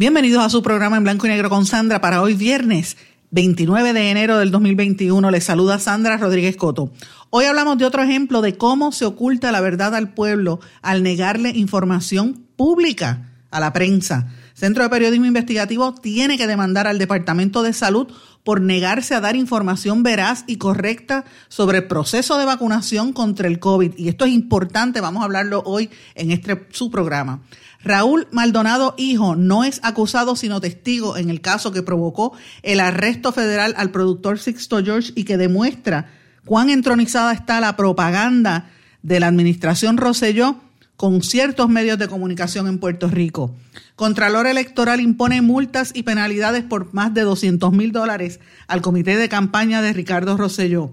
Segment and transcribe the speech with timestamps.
[0.00, 2.96] Bienvenidos a su programa en blanco y negro con Sandra para hoy viernes
[3.32, 5.30] 29 de enero del 2021.
[5.30, 6.90] Les saluda Sandra Rodríguez Coto.
[7.28, 11.50] Hoy hablamos de otro ejemplo de cómo se oculta la verdad al pueblo al negarle
[11.50, 14.28] información pública a la prensa.
[14.54, 18.08] Centro de Periodismo Investigativo tiene que demandar al Departamento de Salud
[18.42, 23.58] por negarse a dar información veraz y correcta sobre el proceso de vacunación contra el
[23.58, 23.92] COVID.
[23.98, 27.42] Y esto es importante, vamos a hablarlo hoy en este su programa.
[27.82, 33.32] Raúl Maldonado Hijo no es acusado sino testigo en el caso que provocó el arresto
[33.32, 36.10] federal al productor Sixto George y que demuestra
[36.44, 38.70] cuán entronizada está la propaganda
[39.02, 40.56] de la administración Rosselló
[40.96, 43.54] con ciertos medios de comunicación en Puerto Rico.
[43.96, 49.30] Contralor Electoral impone multas y penalidades por más de 200 mil dólares al comité de
[49.30, 50.90] campaña de Ricardo Rosselló.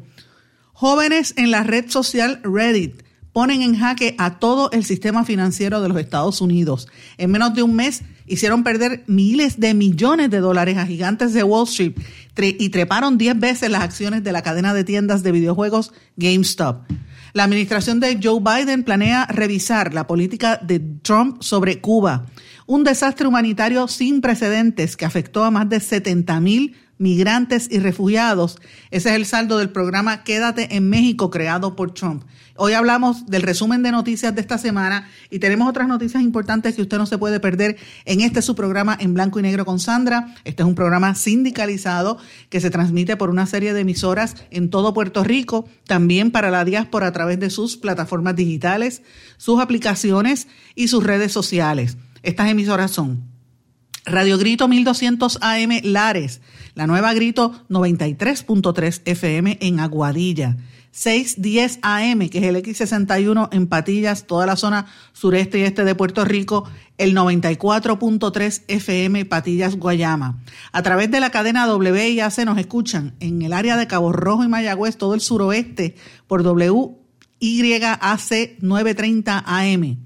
[0.72, 3.02] Jóvenes en la red social Reddit
[3.38, 6.88] ponen en jaque a todo el sistema financiero de los Estados Unidos.
[7.20, 11.44] En menos de un mes hicieron perder miles de millones de dólares a gigantes de
[11.44, 11.94] Wall Street
[12.36, 16.90] y treparon 10 veces las acciones de la cadena de tiendas de videojuegos GameStop.
[17.34, 22.26] La administración de Joe Biden planea revisar la política de Trump sobre Cuba,
[22.66, 28.58] un desastre humanitario sin precedentes que afectó a más de 70 mil migrantes y refugiados.
[28.92, 32.24] Ese es el saldo del programa Quédate en México creado por Trump.
[32.60, 36.82] Hoy hablamos del resumen de noticias de esta semana y tenemos otras noticias importantes que
[36.82, 40.34] usted no se puede perder en este su programa en blanco y negro con Sandra.
[40.44, 42.18] Este es un programa sindicalizado
[42.50, 46.66] que se transmite por una serie de emisoras en todo Puerto Rico, también para la
[46.66, 49.04] diáspora a través de sus plataformas digitales,
[49.38, 51.98] sus aplicaciones y sus redes sociales.
[52.24, 53.38] Estas emisoras son
[54.08, 56.42] Radio Grito 1200 AM Lares,
[56.74, 60.58] la nueva Grito 93.3 FM en Aguadilla,
[60.98, 65.94] 610 AM, que es el X61 en Patillas, toda la zona sureste y este de
[65.94, 70.42] Puerto Rico, el 94.3 FM Patillas Guayama.
[70.72, 74.48] A través de la cadena WIAC nos escuchan en el área de Cabo Rojo y
[74.48, 75.94] Mayagüez, todo el suroeste,
[76.26, 76.98] por WYAC
[78.60, 79.98] 930 AM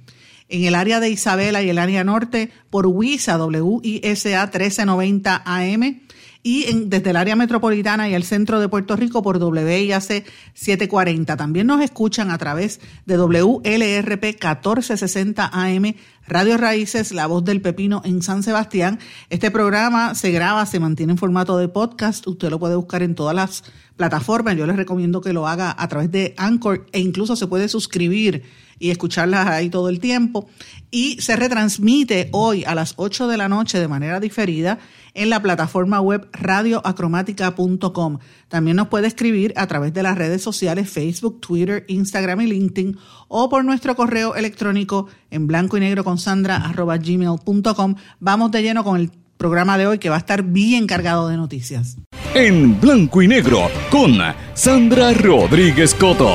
[0.50, 6.02] en el área de Isabela y el área norte por WISA, WISA 1390 AM
[6.44, 11.38] y en, desde el área metropolitana y el centro de Puerto Rico por WIAC 740.
[11.38, 15.96] También nos escuchan a través de WLRP 1460 AM,
[16.28, 19.00] Radio Raíces, La Voz del Pepino en San Sebastián.
[19.29, 22.25] Este programa se graba, se mantiene en formato de podcast.
[22.28, 23.63] Usted lo puede buscar en todas las
[23.96, 24.56] plataformas.
[24.56, 28.44] Yo les recomiendo que lo haga a través de Anchor e incluso se puede suscribir
[28.79, 30.50] y escucharlas ahí todo el tiempo.
[30.90, 34.79] Y se retransmite hoy a las 8 de la noche de manera diferida
[35.14, 38.20] en la plataforma web radioacromática.com.
[38.48, 42.98] También nos puede escribir a través de las redes sociales Facebook, Twitter, Instagram y LinkedIn
[43.28, 47.96] o por nuestro correo electrónico en blanco y negro con sandra arroba gmail.com.
[48.20, 51.38] Vamos de lleno con el programa de hoy que va a estar bien cargado de
[51.38, 51.98] noticias.
[52.34, 54.18] En blanco y negro con
[54.54, 56.32] Sandra Rodríguez Coto.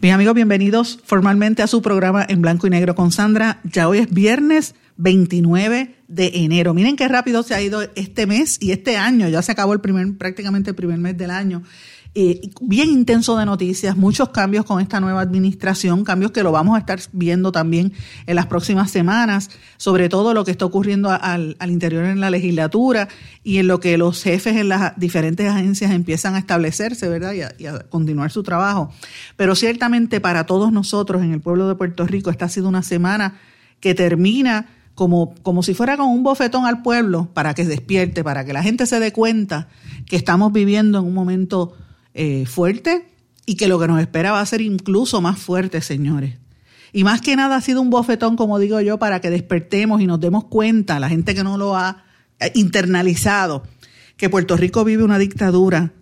[0.00, 3.58] Mis amigos, bienvenidos formalmente a su programa en blanco y negro con Sandra.
[3.64, 6.74] Ya hoy es viernes 29 de enero.
[6.74, 9.28] Miren qué rápido se ha ido este mes y este año.
[9.28, 11.62] Ya se acabó el primer, prácticamente el primer mes del año.
[12.18, 16.74] Eh, bien intenso de noticias, muchos cambios con esta nueva administración, cambios que lo vamos
[16.74, 17.92] a estar viendo también
[18.26, 23.08] en las próximas semanas, sobre todo lo que está ocurriendo al, interior en la legislatura
[23.44, 27.34] y en lo que los jefes en las diferentes agencias empiezan a establecerse, ¿verdad?
[27.34, 28.90] Y a, y a continuar su trabajo.
[29.36, 32.82] Pero ciertamente para todos nosotros en el pueblo de Puerto Rico, esta ha sido una
[32.82, 33.34] semana
[33.80, 38.46] que termina como, como si fuera con un bofetón al pueblo para que despierte, para
[38.46, 39.68] que la gente se dé cuenta
[40.06, 41.76] que estamos viviendo en un momento
[42.14, 43.06] eh, fuerte
[43.44, 46.38] y que lo que nos espera va a ser incluso más fuerte, señores.
[46.94, 50.06] Y más que nada ha sido un bofetón, como digo yo, para que despertemos y
[50.06, 52.04] nos demos cuenta, la gente que no lo ha
[52.40, 53.64] eh, internalizado,
[54.16, 55.92] que Puerto Rico vive una dictadura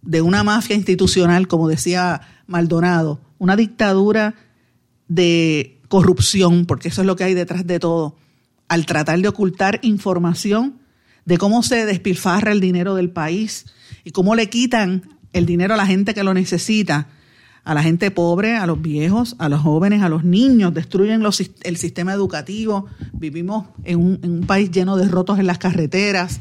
[0.00, 4.34] de una mafia institucional, como decía Maldonado, una dictadura
[5.08, 8.16] de corrupción, porque eso es lo que hay detrás de todo,
[8.66, 10.78] al tratar de ocultar información
[11.26, 13.66] de cómo se despilfarra el dinero del país
[14.02, 15.02] y cómo le quitan
[15.34, 17.08] el dinero a la gente que lo necesita
[17.64, 21.42] a la gente pobre, a los viejos, a los jóvenes, a los niños, destruyen los,
[21.62, 22.86] el sistema educativo.
[23.12, 26.40] Vivimos en un, en un país lleno de rotos en las carreteras,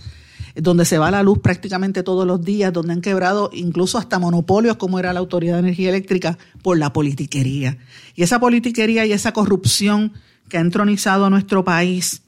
[0.56, 4.78] donde se va la luz prácticamente todos los días, donde han quebrado incluso hasta monopolios
[4.78, 7.78] como era la Autoridad de Energía Eléctrica por la politiquería.
[8.16, 10.14] Y esa politiquería y esa corrupción
[10.50, 12.24] que ha entronizado a nuestro país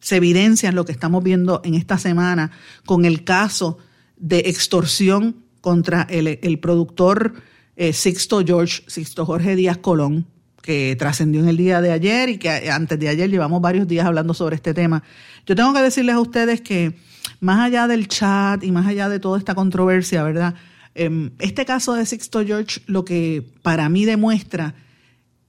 [0.00, 2.50] se evidencia en lo que estamos viendo en esta semana
[2.84, 3.78] con el caso
[4.16, 7.34] de extorsión contra el, productor
[7.76, 10.26] eh, Sixto George, Sixto Jorge Díaz Colón,
[10.68, 14.04] que trascendió en el día de ayer y que antes de ayer llevamos varios días
[14.04, 15.02] hablando sobre este tema.
[15.46, 16.92] Yo tengo que decirles a ustedes que
[17.40, 20.56] más allá del chat y más allá de toda esta controversia, ¿verdad?
[20.94, 24.74] Em, este caso de Sixto George lo que para mí demuestra,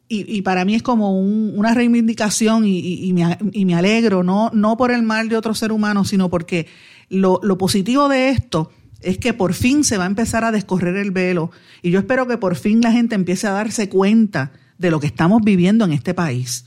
[0.08, 5.28] y, para mí es como una reivindicación y, me, alegro, no, no por el mal
[5.28, 6.66] de otro ser humano, sino porque
[7.10, 8.72] lo, lo positivo de esto
[9.02, 11.52] es que por fin se va a empezar a descorrer el velo
[11.82, 15.06] y yo espero que por fin la gente empiece a darse cuenta de lo que
[15.06, 16.66] estamos viviendo en este país.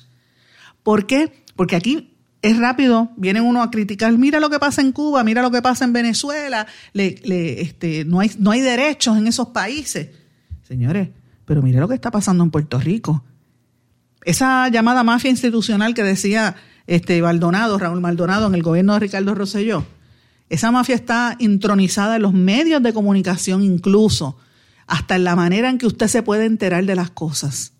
[0.84, 1.32] ¿Por qué?
[1.56, 5.42] Porque aquí es rápido, viene uno a criticar, mira lo que pasa en Cuba, mira
[5.42, 10.10] lo que pasa en Venezuela, este, no, hay, no hay derechos en esos países.
[10.66, 11.08] Señores,
[11.44, 13.24] pero mire lo que está pasando en Puerto Rico.
[14.24, 16.56] Esa llamada mafia institucional que decía
[16.86, 19.84] este Maldonado, Raúl Maldonado en el gobierno de Ricardo Rosselló,
[20.48, 24.36] esa mafia está intronizada en los medios de comunicación incluso,
[24.86, 27.72] hasta en la manera en que usted se puede enterar de las cosas.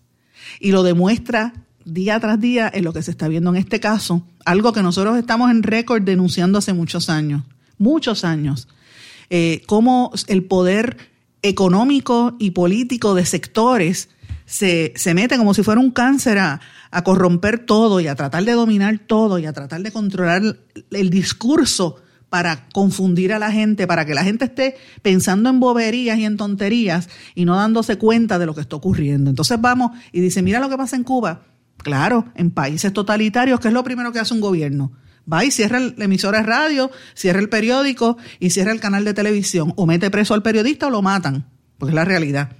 [0.59, 1.53] Y lo demuestra
[1.85, 5.17] día tras día en lo que se está viendo en este caso, algo que nosotros
[5.17, 7.43] estamos en récord denunciando hace muchos años,
[7.77, 8.67] muchos años,
[9.29, 10.97] eh, cómo el poder
[11.41, 14.09] económico y político de sectores
[14.45, 16.61] se, se mete como si fuera un cáncer a,
[16.91, 20.57] a corromper todo y a tratar de dominar todo y a tratar de controlar
[20.91, 21.97] el discurso
[22.33, 26.35] para confundir a la gente, para que la gente esté pensando en boberías y en
[26.35, 29.29] tonterías y no dándose cuenta de lo que está ocurriendo.
[29.29, 31.43] Entonces vamos y dice, mira lo que pasa en Cuba.
[31.77, 34.93] Claro, en países totalitarios, ¿qué es lo primero que hace un gobierno?
[35.31, 39.13] Va y cierra la emisora de radio, cierra el periódico y cierra el canal de
[39.13, 39.71] televisión.
[39.75, 41.45] O mete preso al periodista o lo matan,
[41.77, 42.53] porque es la realidad.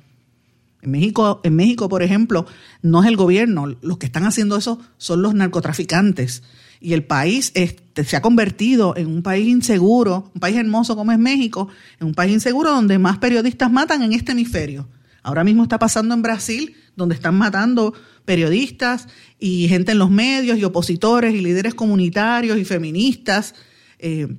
[0.83, 2.45] En México, en México, por ejemplo,
[2.83, 6.43] no es el gobierno, los que están haciendo eso son los narcotraficantes.
[6.83, 11.17] Y el país se ha convertido en un país inseguro, un país hermoso como es
[11.17, 14.89] México, en un país inseguro donde más periodistas matan en este hemisferio.
[15.21, 17.93] Ahora mismo está pasando en Brasil, donde están matando
[18.25, 19.07] periodistas
[19.39, 23.55] y gente en los medios y opositores y líderes comunitarios y feministas.
[23.99, 24.35] Eh,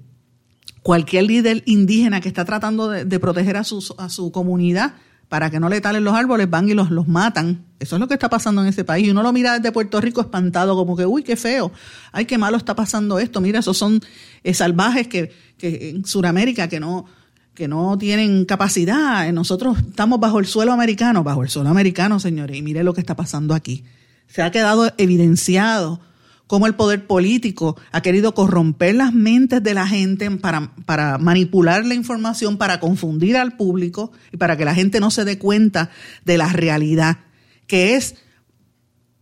[0.82, 4.97] cualquier líder indígena que está tratando de, proteger a su, a su comunidad
[5.35, 7.65] para que no le talen los árboles, van y los, los matan.
[7.81, 9.09] Eso es lo que está pasando en ese país.
[9.09, 11.73] Y uno lo mira desde Puerto Rico espantado, como que, uy, qué feo,
[12.13, 13.41] ay, qué malo está pasando esto.
[13.41, 14.01] Mira, esos son
[14.45, 17.07] eh, salvajes que, que en Sudamérica que no,
[17.53, 19.29] que no tienen capacidad.
[19.33, 23.01] Nosotros estamos bajo el suelo americano, bajo el suelo americano, señores, y mire lo que
[23.01, 23.83] está pasando aquí.
[24.29, 25.99] Se ha quedado evidenciado
[26.46, 31.85] cómo el poder político ha querido corromper las mentes de la gente para, para manipular
[31.85, 35.91] la información, para confundir al público y para que la gente no se dé cuenta
[36.25, 37.19] de la realidad,
[37.67, 38.17] que es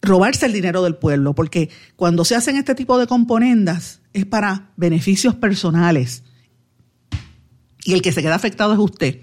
[0.00, 4.72] robarse el dinero del pueblo, porque cuando se hacen este tipo de componendas es para
[4.76, 6.25] beneficios personales
[7.84, 9.20] y el que se queda afectado es usted.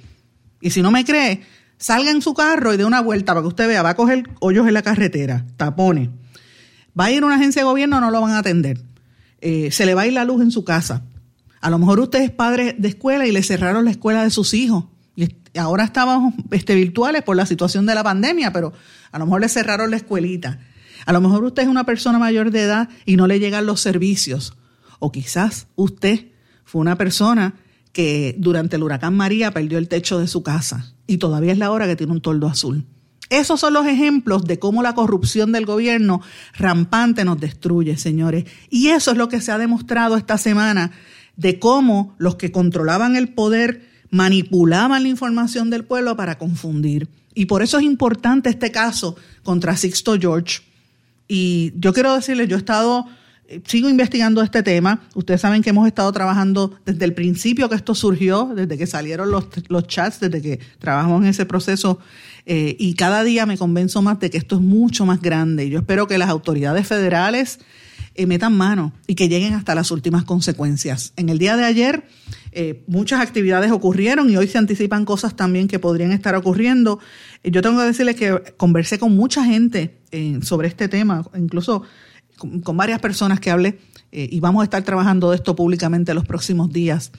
[0.61, 1.41] Y si no me cree,
[1.77, 4.23] salga en su carro y dé una vuelta para que usted vea, va a coger
[4.39, 6.09] hoyos en la carretera, tapones.
[6.99, 8.81] Va a ir a una agencia de gobierno, no lo van a atender.
[9.41, 11.03] Eh, se le va a ir la luz en su casa.
[11.61, 14.53] A lo mejor usted es padre de escuela y le cerraron la escuela de sus
[14.53, 14.85] hijos.
[15.15, 18.73] Y ahora estábamos este, virtuales por la situación de la pandemia, pero
[19.11, 20.59] a lo mejor le cerraron la escuelita.
[21.05, 23.81] A lo mejor usted es una persona mayor de edad y no le llegan los
[23.81, 24.53] servicios.
[24.99, 26.27] O quizás usted
[26.65, 27.55] fue una persona
[27.91, 31.71] que durante el huracán María perdió el techo de su casa y todavía es la
[31.71, 32.85] hora que tiene un toldo azul.
[33.29, 36.21] Esos son los ejemplos de cómo la corrupción del gobierno
[36.55, 38.45] rampante nos destruye, señores.
[38.69, 40.91] Y eso es lo que se ha demostrado esta semana
[41.35, 47.07] de cómo los que controlaban el poder manipulaban la información del pueblo para confundir.
[47.35, 50.61] Y por eso es importante este caso contra Sixto George.
[51.27, 53.05] Y yo quiero decirles, yo he estado
[53.65, 55.01] sigo investigando este tema.
[55.15, 59.31] Ustedes saben que hemos estado trabajando desde el principio que esto surgió, desde que salieron
[59.31, 61.99] los, los chats, desde que trabajamos en ese proceso.
[62.45, 65.69] Eh, y cada día me convenzo más de que esto es mucho más grande.
[65.69, 67.59] Yo espero que las autoridades federales
[68.15, 71.13] eh, metan mano y que lleguen hasta las últimas consecuencias.
[71.15, 72.07] En el día de ayer
[72.51, 76.99] eh, muchas actividades ocurrieron y hoy se anticipan cosas también que podrían estar ocurriendo.
[77.43, 79.97] yo tengo que decirles que conversé con mucha gente
[80.41, 81.83] sobre este tema, incluso
[82.39, 83.77] con, varias personas que hablé
[84.11, 87.11] eh, y vamos a estar trabajando de esto públicamente en los próximos días.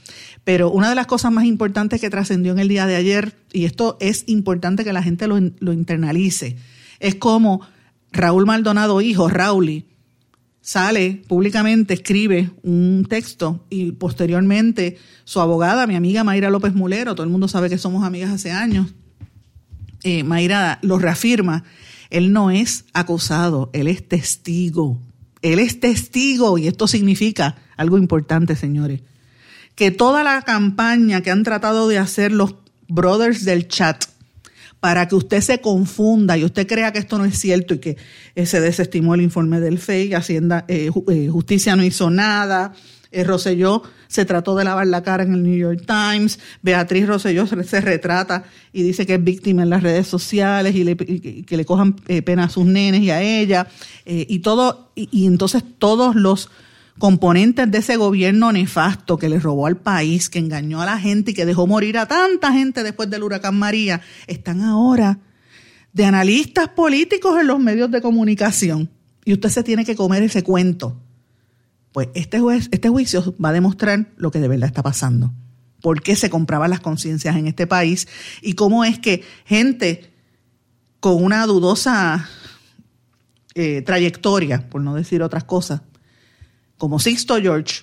[0.45, 3.65] Pero una de las cosas más importantes que trascendió en el día de ayer, y
[3.65, 6.57] esto es importante que la gente lo, lo internalice,
[6.99, 7.63] es como
[8.13, 9.87] Raúl Maldonado, hijo, Rauli,
[10.61, 17.25] sale públicamente, escribe un texto y posteriormente su abogada, mi amiga Mayra López Mulero, todo
[17.25, 18.93] el mundo sabe que somos amigas hace años,
[20.03, 21.65] eh, Mayra lo reafirma,
[22.11, 25.01] él no es acusado, él es testigo.
[25.43, 29.01] Él es testigo y esto significa algo importante, señores,
[29.75, 32.57] que toda la campaña que han tratado de hacer los
[32.89, 34.05] brothers del chat
[34.81, 37.97] para que usted se confunda y usted crea que esto no es cierto y que
[38.45, 42.73] se desestimó el informe del FEI, Hacienda, eh, eh, Justicia no hizo nada,
[43.13, 47.81] Rosselló se trató de lavar la cara en el New York Times, Beatriz Rosselló se,
[47.81, 52.45] retrata y dice que es víctima en las redes sociales y, que le cojan pena
[52.45, 53.67] a sus nenes y a ella,
[54.05, 56.51] y todo, y entonces todos los
[57.01, 61.33] componentes de ese gobierno nefasto que le robó al país, que engañó a la gente
[61.33, 65.19] y que dejó morir a tanta gente después del huracán María, están ahora
[65.93, 68.91] de analistas políticos en los medios de comunicación.
[69.25, 70.97] Y usted se tiene que comer ese cuento.
[71.93, 75.33] Pues este, juez, este juicio va a demostrar lo que de verdad está pasando.
[75.83, 78.07] Por qué se compraban las conciencias en este país
[78.43, 80.13] y cómo es que gente
[81.01, 82.29] con una dudosa
[83.55, 85.81] eh, trayectoria, por no decir otras cosas,
[86.77, 87.83] como Sixto George,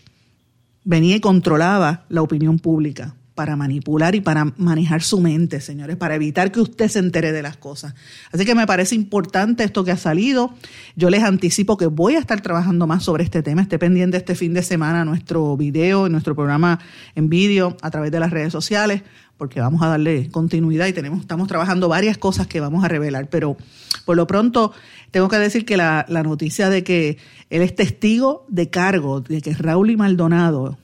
[0.83, 6.15] venía y controlaba la opinión pública para manipular y para manejar su mente, señores, para
[6.15, 7.93] evitar que usted se entere de las cosas.
[8.31, 10.55] Así que me parece importante esto que ha salido.
[10.95, 13.61] Yo les anticipo que voy a estar trabajando más sobre este tema.
[13.61, 16.79] Esté pendiente este fin de semana nuestro video, nuestro programa
[17.13, 19.03] en vídeo a través de las redes sociales,
[19.37, 23.29] porque vamos a darle continuidad y tenemos, estamos trabajando varias cosas que vamos a revelar.
[23.29, 23.55] Pero
[24.03, 24.73] por lo pronto
[25.11, 27.19] tengo que decir que la, la noticia de que
[27.51, 30.79] él es testigo de cargo, de que Raúl y Maldonado,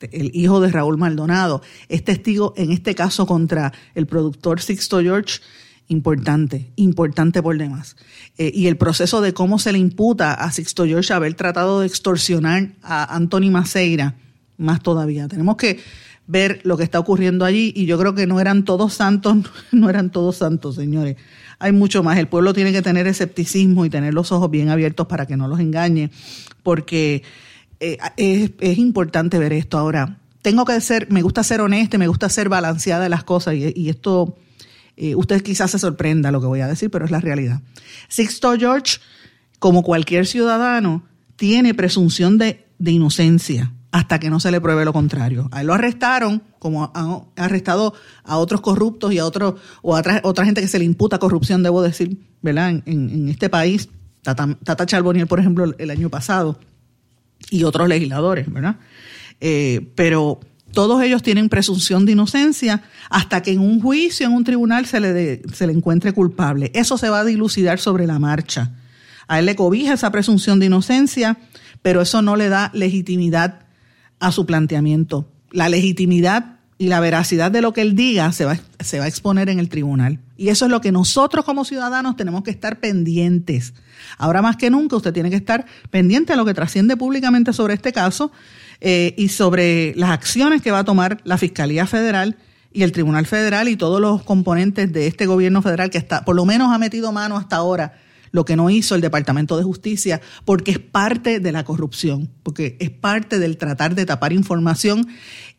[0.00, 5.40] el hijo de Raúl Maldonado, es testigo en este caso contra el productor Sixto George,
[5.88, 7.96] importante, importante por demás.
[8.38, 11.86] Eh, y el proceso de cómo se le imputa a Sixto George haber tratado de
[11.86, 14.16] extorsionar a Anthony Maceira,
[14.58, 15.28] más todavía.
[15.28, 15.80] Tenemos que
[16.26, 19.38] ver lo que está ocurriendo allí y yo creo que no eran todos santos,
[19.72, 21.16] no eran todos santos, señores.
[21.58, 22.18] Hay mucho más.
[22.18, 25.48] El pueblo tiene que tener escepticismo y tener los ojos bien abiertos para que no
[25.48, 26.10] los engañe,
[26.62, 27.22] porque
[27.80, 27.98] eh,
[28.60, 29.78] es, importante ver esto.
[29.78, 33.54] Ahora, tengo que ser, me gusta ser honesta, me gusta ser balanceada de las cosas
[33.54, 34.36] y, esto,
[34.96, 37.60] eh, usted quizás se sorprenda lo que voy a decir, pero es la realidad.
[38.08, 38.98] Sixto George,
[39.58, 41.04] como cualquier ciudadano,
[41.36, 45.48] tiene presunción de, inocencia hasta que no se le pruebe lo contrario.
[45.52, 50.02] A él lo arrestaron, como han arrestado a otros corruptos y a otros, o a
[50.22, 52.82] otra, gente que se le imputa corrupción, debo decir, ¿verdad?
[52.84, 53.88] En, este país,
[54.22, 56.58] Tata, Tata Charbonier, por ejemplo, el año pasado,
[57.50, 58.76] y otros legisladores, ¿verdad?
[59.40, 60.40] Eh, pero
[60.72, 65.00] todos ellos tienen presunción de inocencia hasta que en un juicio, en un tribunal, se
[65.00, 66.70] le, se le encuentre culpable.
[66.74, 68.72] Eso se va a dilucidar sobre la marcha.
[69.28, 71.38] A él le cobija esa presunción de inocencia,
[71.82, 73.60] pero eso no le da legitimidad
[74.20, 75.28] a su planteamiento.
[75.50, 79.08] La legitimidad y la veracidad de lo que él diga se va, se va a
[79.08, 80.20] exponer en el tribunal.
[80.36, 83.72] Y eso es lo que nosotros como ciudadanos tenemos que estar pendientes.
[84.18, 87.74] Ahora más que nunca usted tiene que estar pendiente a lo que trasciende públicamente sobre
[87.74, 88.32] este caso
[88.80, 92.36] eh, y sobre las acciones que va a tomar la Fiscalía Federal
[92.72, 96.36] y el Tribunal Federal y todos los componentes de este gobierno federal que está, por
[96.36, 97.94] lo menos ha metido mano hasta ahora
[98.32, 102.76] lo que no hizo el Departamento de Justicia, porque es parte de la corrupción, porque
[102.80, 105.08] es parte del tratar de tapar información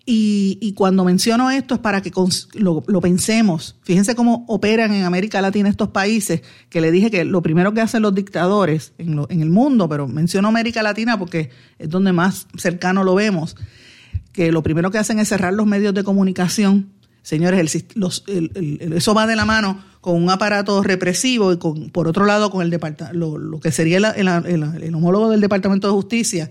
[0.09, 2.13] y, cuando menciono esto es para que
[2.53, 3.75] lo, pensemos.
[3.83, 7.81] Fíjense cómo operan en América Latina estos países, que le dije que lo primero que
[7.81, 12.47] hacen los dictadores en, en el mundo, pero menciono América Latina porque es donde más
[12.57, 13.57] cercano lo vemos,
[14.31, 16.93] que lo primero que hacen es cerrar los medios de comunicación.
[17.21, 17.85] Señores,
[18.95, 22.61] eso va de la mano con un aparato represivo y con, por otro lado con
[22.61, 22.79] el
[23.11, 26.49] lo, lo que sería el homólogo del Departamento de Justicia,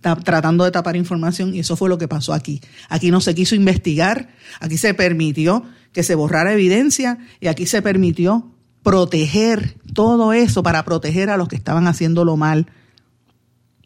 [0.00, 2.60] tratando de tapar información y eso fue lo que pasó aquí.
[2.88, 4.28] Aquí no se quiso investigar,
[4.60, 8.52] aquí se permitió que se borrara evidencia y aquí se permitió
[8.82, 12.66] proteger todo eso para proteger a los que estaban haciéndolo mal.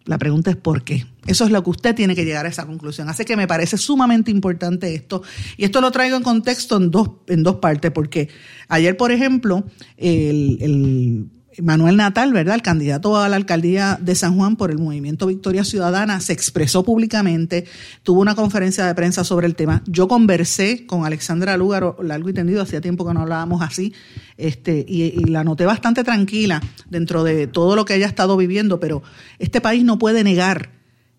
[0.05, 1.07] La pregunta es por qué.
[1.27, 3.09] Eso es lo que usted tiene que llegar a esa conclusión.
[3.09, 5.23] Así que me parece sumamente importante esto.
[5.57, 8.29] Y esto lo traigo en contexto en dos, en dos partes, porque
[8.69, 9.65] ayer, por ejemplo,
[9.97, 12.55] el Manuel Natal, ¿verdad?
[12.55, 16.83] El candidato a la alcaldía de San Juan por el movimiento Victoria Ciudadana, se expresó
[16.83, 17.67] públicamente,
[18.03, 19.83] tuvo una conferencia de prensa sobre el tema.
[19.87, 23.93] Yo conversé con Alexandra Lúgaro, largo y tendido, hacía tiempo que no hablábamos así,
[24.37, 28.81] este, y, y, la noté bastante tranquila dentro de todo lo que haya estado viviendo,
[28.81, 29.03] pero
[29.39, 30.71] este país no puede negar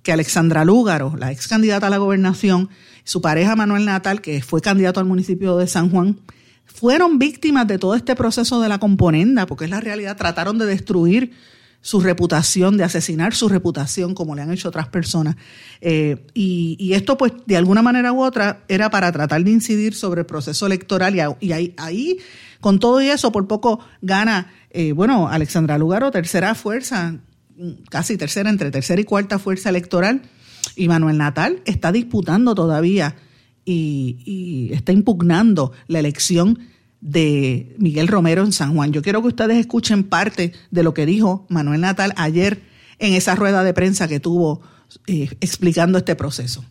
[0.01, 2.69] que Alexandra Lúgaro, la ex candidata a la gobernación,
[3.03, 6.19] su pareja Manuel Natal, que fue candidato al municipio de San Juan,
[6.65, 10.65] fueron víctimas de todo este proceso de la componenda, porque es la realidad, trataron de
[10.65, 11.31] destruir
[11.83, 15.35] su reputación, de asesinar su reputación, como le han hecho otras personas.
[15.81, 20.21] Eh, y, esto, pues, de alguna manera u otra, era para tratar de incidir sobre
[20.21, 21.13] el proceso electoral.
[21.41, 22.19] Y, ahí, ahí,
[22.61, 27.17] con todo y eso, por poco gana, eh, bueno, Alexandra Lugaro, tercera fuerza,
[27.89, 30.21] casi tercera, entre tercera y cuarta fuerza electoral.
[30.77, 33.17] Y Manuel Natal está disputando todavía
[33.65, 36.59] y, está impugnando la elección
[37.01, 38.91] de Miguel Romero en San Juan.
[38.91, 42.61] Yo quiero que ustedes escuchen parte de lo que dijo Manuel Natal ayer
[42.99, 44.61] en esa rueda de prensa que tuvo
[45.07, 46.63] eh, explicando este proceso.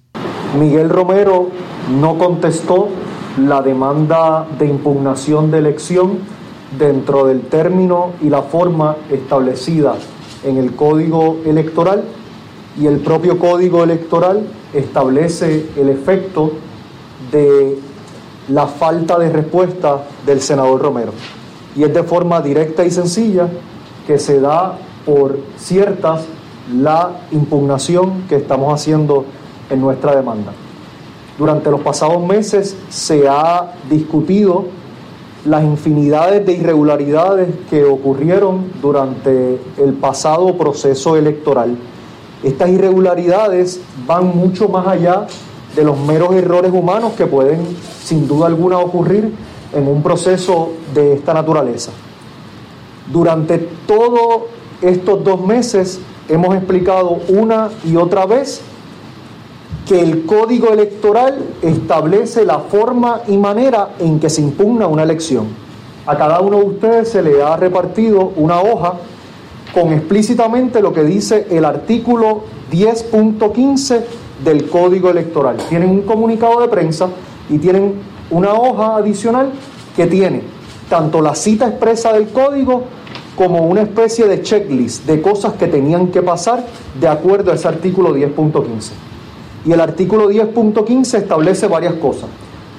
[0.58, 1.50] Miguel Romero
[2.00, 2.88] no contestó
[3.38, 6.18] la demanda de impugnación de elección
[6.78, 9.96] dentro del término y la forma establecida
[10.44, 12.04] en el Código Electoral
[12.80, 16.52] y el propio Código Electoral establece el efecto
[17.32, 17.78] de
[18.48, 21.12] la falta de respuesta del senador Romero.
[21.74, 23.48] Y es de forma directa y sencilla
[24.06, 26.24] que se da por ciertas
[26.78, 29.24] la impugnación que estamos haciendo
[29.70, 30.52] en nuestra demanda.
[31.38, 34.66] Durante los pasados meses se ha discutido
[35.44, 41.76] las infinidades de irregularidades que ocurrieron durante el pasado proceso electoral.
[42.44, 45.26] Estas irregularidades van mucho más allá
[45.74, 47.60] de los meros errores humanos que pueden
[48.04, 49.32] sin duda alguna ocurrir
[49.72, 51.92] en un proceso de esta naturaleza.
[53.10, 54.42] Durante todos
[54.80, 58.60] estos dos meses hemos explicado una y otra vez
[59.86, 65.46] que el código electoral establece la forma y manera en que se impugna una elección.
[66.06, 68.94] A cada uno de ustedes se le ha repartido una hoja
[69.74, 74.02] con explícitamente lo que dice el artículo 10.15
[74.44, 75.56] del código electoral.
[75.68, 77.08] Tienen un comunicado de prensa
[77.48, 77.94] y tienen
[78.30, 79.50] una hoja adicional
[79.96, 80.42] que tiene
[80.88, 82.84] tanto la cita expresa del código
[83.36, 86.66] como una especie de checklist de cosas que tenían que pasar
[87.00, 88.90] de acuerdo a ese artículo 10.15.
[89.64, 92.28] Y el artículo 10.15 establece varias cosas.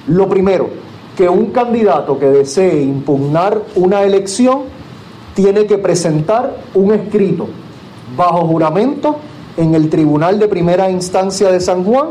[0.06, 0.68] Lo primero,
[1.16, 4.62] que un candidato que desee impugnar una elección
[5.34, 7.48] tiene que presentar un escrito
[8.16, 9.16] bajo juramento
[9.56, 12.08] en el Tribunal de Primera Instancia de San Juan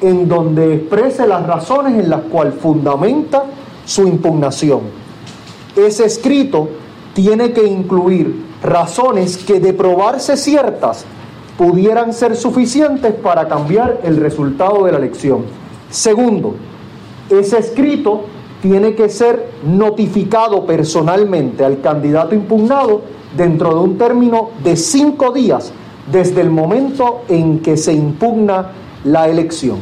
[0.00, 3.44] en donde exprese las razones en las cuales fundamenta
[3.84, 4.80] su impugnación.
[5.74, 6.68] Ese escrito
[7.14, 11.04] tiene que incluir razones que de probarse ciertas
[11.56, 15.44] pudieran ser suficientes para cambiar el resultado de la elección.
[15.90, 16.54] Segundo,
[17.30, 18.24] ese escrito
[18.60, 23.02] tiene que ser notificado personalmente al candidato impugnado
[23.36, 25.72] dentro de un término de cinco días
[26.10, 28.72] desde el momento en que se impugna
[29.04, 29.78] la elección.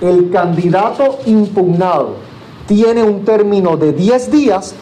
[0.00, 2.16] El candidato impugnado
[2.66, 4.74] tiene un término de 10 días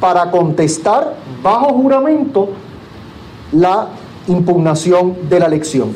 [0.00, 2.48] para contestar bajo juramento
[3.52, 3.88] la
[4.28, 5.94] impugnación de la elección.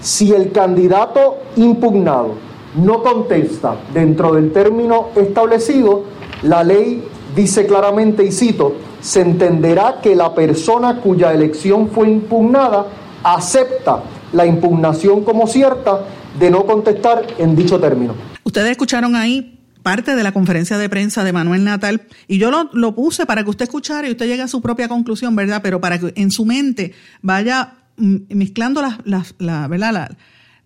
[0.00, 2.34] Si el candidato impugnado
[2.76, 6.02] no contesta dentro del término establecido,
[6.42, 12.86] la ley dice claramente, y cito, se entenderá que la persona cuya elección fue impugnada
[13.24, 16.00] acepta la impugnación como cierta
[16.38, 18.14] de no contestar en dicho término.
[18.44, 22.94] Ustedes escucharon ahí parte de la conferencia de prensa de Manuel Natal y yo lo,
[22.94, 25.60] puse para que usted escuchara y usted llegue a su propia conclusión, ¿verdad?
[25.62, 30.16] Pero para que en su mente vaya mm, mezclando las, las, la, ¿verdad?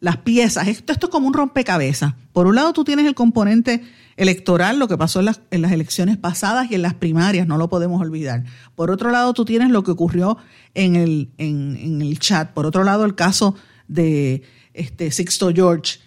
[0.00, 0.68] las piezas.
[0.68, 2.14] Esto, esto es como un rompecabezas.
[2.32, 3.82] Por un lado tú tienes el componente
[4.18, 7.56] electoral, lo que pasó en las, en las, elecciones pasadas y en las primarias, no
[7.56, 8.44] lo podemos olvidar.
[8.74, 10.36] Por otro lado, tú tienes lo que ocurrió
[10.74, 12.52] en el, en, en el chat.
[12.52, 13.54] Por otro lado, el caso
[13.86, 14.42] de
[14.74, 16.00] este, Sixto George.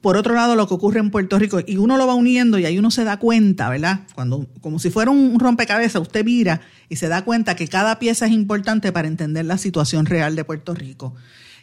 [0.00, 2.64] Por otro lado, lo que ocurre en Puerto Rico, y uno lo va uniendo y
[2.64, 4.00] ahí uno se da cuenta, ¿verdad?
[4.16, 8.26] Cuando, como si fuera un rompecabezas, usted mira y se da cuenta que cada pieza
[8.26, 11.14] es importante para entender la situación real de Puerto Rico.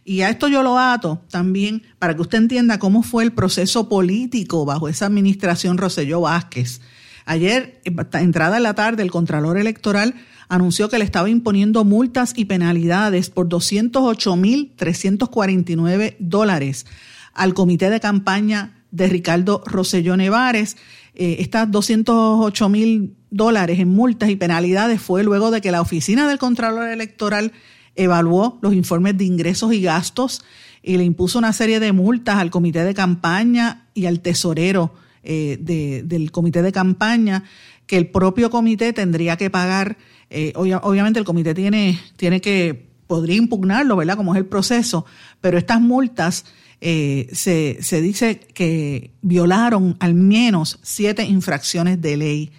[0.05, 3.87] Y a esto yo lo ato también para que usted entienda cómo fue el proceso
[3.89, 6.81] político bajo esa administración Roselló Vázquez.
[7.25, 7.79] Ayer,
[8.13, 10.15] entrada en la tarde, el Contralor Electoral
[10.47, 16.87] anunció que le estaba imponiendo multas y penalidades por 208.349 dólares
[17.35, 20.77] al comité de campaña de Ricardo Rosselló Nevares.
[21.13, 26.27] Eh, estas 208 mil dólares en multas y penalidades fue luego de que la oficina
[26.27, 27.51] del Contralor Electoral
[27.95, 30.41] evaluó los informes de ingresos y gastos
[30.81, 35.57] y le impuso una serie de multas al comité de campaña y al tesorero eh,
[36.03, 37.43] del comité de campaña
[37.85, 39.97] que el propio comité tendría que pagar
[40.29, 44.15] eh, obviamente el comité tiene, tiene que podría impugnarlo, ¿verdad?
[44.15, 45.05] Como es el proceso,
[45.41, 46.45] pero estas multas
[46.79, 52.51] eh, se, se dice que violaron al menos siete infracciones de ley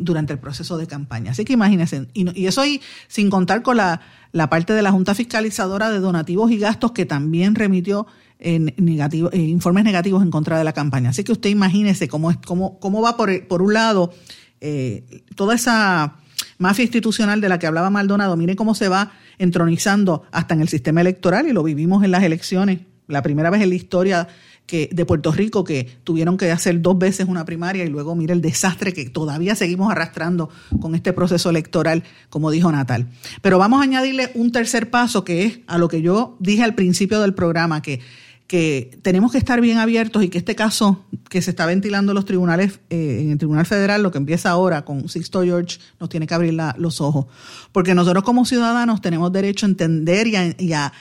[0.00, 1.30] durante el proceso de campaña.
[1.30, 4.00] Así que imagínense, y, eso y, sin contar con la,
[4.32, 8.06] la, parte de la Junta Fiscalizadora de Donativos y Gastos que también remitió
[8.38, 11.10] en negativo, eh, informes negativos en contra de la campaña.
[11.10, 14.12] Así que usted imagínese cómo, es, cómo, cómo va por, por un lado
[14.60, 16.16] eh, toda esa
[16.58, 20.68] mafia institucional de la que hablaba Maldonado, mire cómo se va entronizando hasta en el
[20.68, 24.28] sistema electoral y lo vivimos en las elecciones, la primera vez en la historia
[24.66, 28.32] que, de Puerto Rico que tuvieron que hacer dos veces una primaria y luego mire
[28.32, 30.50] el desastre que todavía seguimos arrastrando
[30.80, 33.08] con este proceso electoral, como dijo Natal.
[33.42, 36.74] Pero vamos a añadirle un tercer paso que es a lo que yo dije al
[36.74, 38.00] principio del programa, que
[38.46, 42.14] que tenemos que estar bien abiertos y que este caso que se está ventilando en
[42.16, 46.08] los tribunales, eh, en el Tribunal Federal, lo que empieza ahora con Sixto George, nos
[46.08, 47.26] tiene que abrir los ojos.
[47.72, 50.92] Porque nosotros como ciudadanos tenemos derecho a entender y a, y a,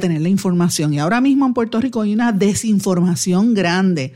[0.00, 0.94] tener la información.
[0.94, 4.14] Y ahora mismo en Puerto Rico hay una desinformación grande.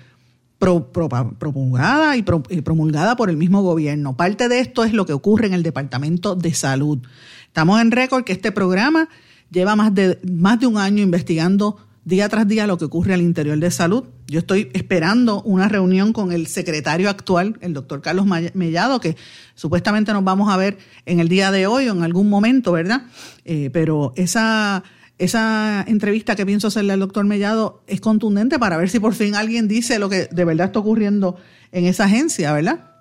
[0.60, 4.16] y, y promulgada por el mismo gobierno.
[4.16, 6.98] Parte de esto es lo que ocurre en el Departamento de Salud.
[7.46, 9.08] Estamos en récord que este programa
[9.50, 11.78] lleva más de, más de un año investigando
[12.08, 14.04] día tras día lo que ocurre al interior de salud.
[14.26, 19.14] Yo estoy esperando una reunión con el secretario actual, el doctor Carlos Mellado, que
[19.54, 23.02] supuestamente nos vamos a ver en el día de hoy o en algún momento, ¿verdad?
[23.44, 24.84] Eh, pero esa,
[25.18, 29.34] esa entrevista que pienso hacerle al doctor Mellado es contundente para ver si por fin
[29.34, 31.36] alguien dice lo que de verdad está ocurriendo
[31.72, 32.92] en esa agencia, ¿verdad?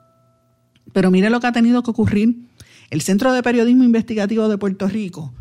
[0.93, 2.47] Pero mire lo que ha tenido que ocurrir.
[2.89, 5.33] El Centro de Periodismo Investigativo de Puerto Rico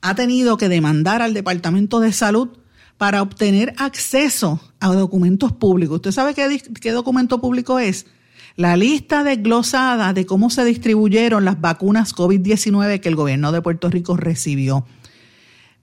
[0.00, 2.48] ha tenido que demandar al Departamento de Salud
[2.96, 5.96] para obtener acceso a documentos públicos.
[5.96, 8.06] ¿Usted sabe qué, documento público es?
[8.56, 13.90] La lista desglosada de cómo se distribuyeron las vacunas COVID-19 que el gobierno de Puerto
[13.90, 14.86] Rico recibió.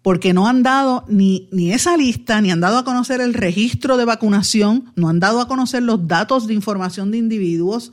[0.03, 3.97] Porque no han dado ni, ni esa lista, ni han dado a conocer el registro
[3.97, 7.91] de vacunación, no han dado a conocer los datos de información de individuos,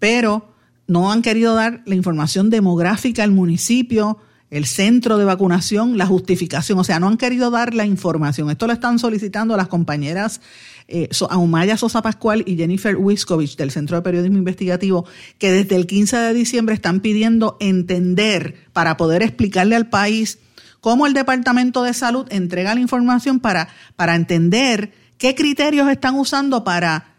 [0.00, 0.52] pero
[0.88, 4.18] no han querido dar la información demográfica al municipio,
[4.50, 8.50] el centro de vacunación, la justificación, o sea, no han querido dar la información.
[8.50, 10.42] Esto lo están solicitando las compañeras
[10.88, 15.06] eh, Aumaya Sosa Pascual y Jennifer Wiskovich del Centro de Periodismo Investigativo,
[15.38, 20.38] que desde el 15 de diciembre están pidiendo entender para poder explicarle al país
[20.82, 26.64] cómo el Departamento de Salud entrega la información para, para entender qué criterios están usando
[26.64, 27.14] para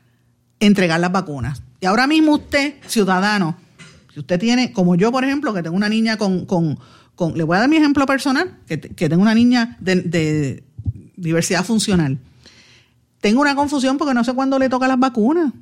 [0.60, 1.63] entregar las vacunas.
[1.80, 3.56] Y ahora mismo usted, ciudadano,
[4.13, 6.78] si usted tiene, como yo, por ejemplo, que tengo una niña con, con
[7.36, 10.63] le voy a dar mi ejemplo personal, que, tengo una niña de,
[11.15, 12.19] diversidad funcional.
[13.21, 15.54] Tengo una confusión porque no sé cuándo le toca las vacunas.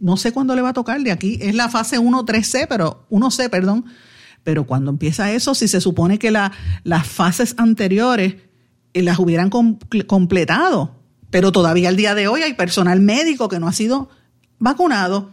[0.00, 0.98] No sé cuándo le va a tocar.
[1.02, 3.84] De aquí es la fase 1, 3C, pero 1C, perdón.
[4.46, 8.36] Pero cuando empieza eso, si se supone que las fases anteriores
[8.94, 10.94] eh, las hubieran completado,
[11.30, 14.08] pero todavía al día de hoy hay personal médico que no ha sido
[14.60, 15.32] vacunado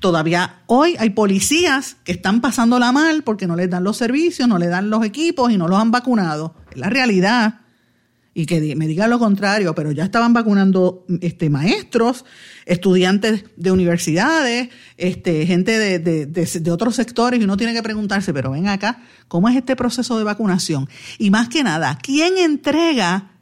[0.00, 4.58] Todavía hoy hay policías que están pasándola mal porque no les dan los servicios, no
[4.58, 6.54] les dan los equipos y no los han vacunado.
[6.70, 7.60] Es la realidad.
[8.34, 12.24] Y que me digan lo contrario, pero ya estaban vacunando este, maestros,
[12.66, 18.32] estudiantes de universidades, este, gente de, de, de otros sectores, y uno tiene que preguntarse,
[18.32, 20.88] pero ven acá, ¿cómo es este proceso de vacunación?
[21.18, 23.32] Y más que nada, ¿quién entrega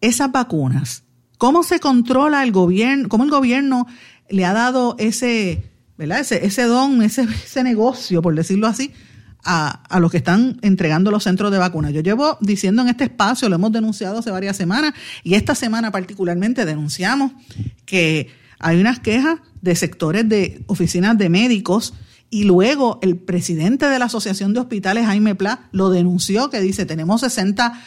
[0.00, 1.02] esas vacunas?
[1.38, 3.08] ¿Cómo se controla el gobierno?
[3.08, 3.86] ¿Cómo el gobierno
[4.28, 6.20] le ha dado ese, ¿verdad?
[6.20, 8.92] Ese, ese don, ese, ese negocio, por decirlo así,
[9.44, 11.92] a, a, los que están entregando los centros de vacunas.
[11.92, 15.92] Yo llevo diciendo en este espacio, lo hemos denunciado hace varias semanas, y esta semana
[15.92, 17.32] particularmente denunciamos
[17.86, 21.94] que hay unas quejas de sectores de oficinas de médicos
[22.30, 26.84] y luego el presidente de la Asociación de Hospitales, Jaime Pla, lo denunció, que dice,
[26.84, 27.80] tenemos 60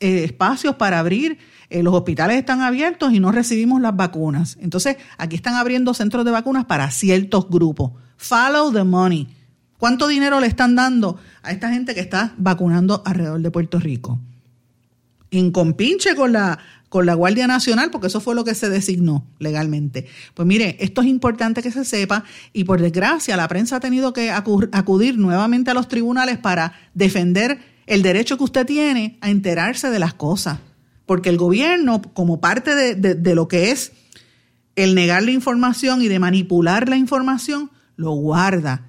[0.00, 1.38] eh, espacios para abrir
[1.70, 4.58] eh, los hospitales están abiertos y no recibimos las vacunas.
[4.60, 7.92] Entonces, aquí están abriendo centros de vacunas para ciertos grupos.
[8.16, 9.28] Follow the money.
[9.78, 14.20] ¿Cuánto dinero le están dando a esta gente que está vacunando alrededor de Puerto Rico?
[15.38, 19.26] En compinche con la, con la Guardia Nacional, porque eso fue lo que se designó
[19.38, 20.06] legalmente.
[20.34, 24.12] Pues mire, esto es importante que se sepa y por desgracia la prensa ha tenido
[24.12, 29.90] que acudir nuevamente a los tribunales para defender el derecho que usted tiene a enterarse
[29.90, 30.58] de las cosas
[31.06, 33.92] porque el gobierno, como parte de, lo que es
[34.76, 38.86] el negar la información y de manipular la información, lo guarda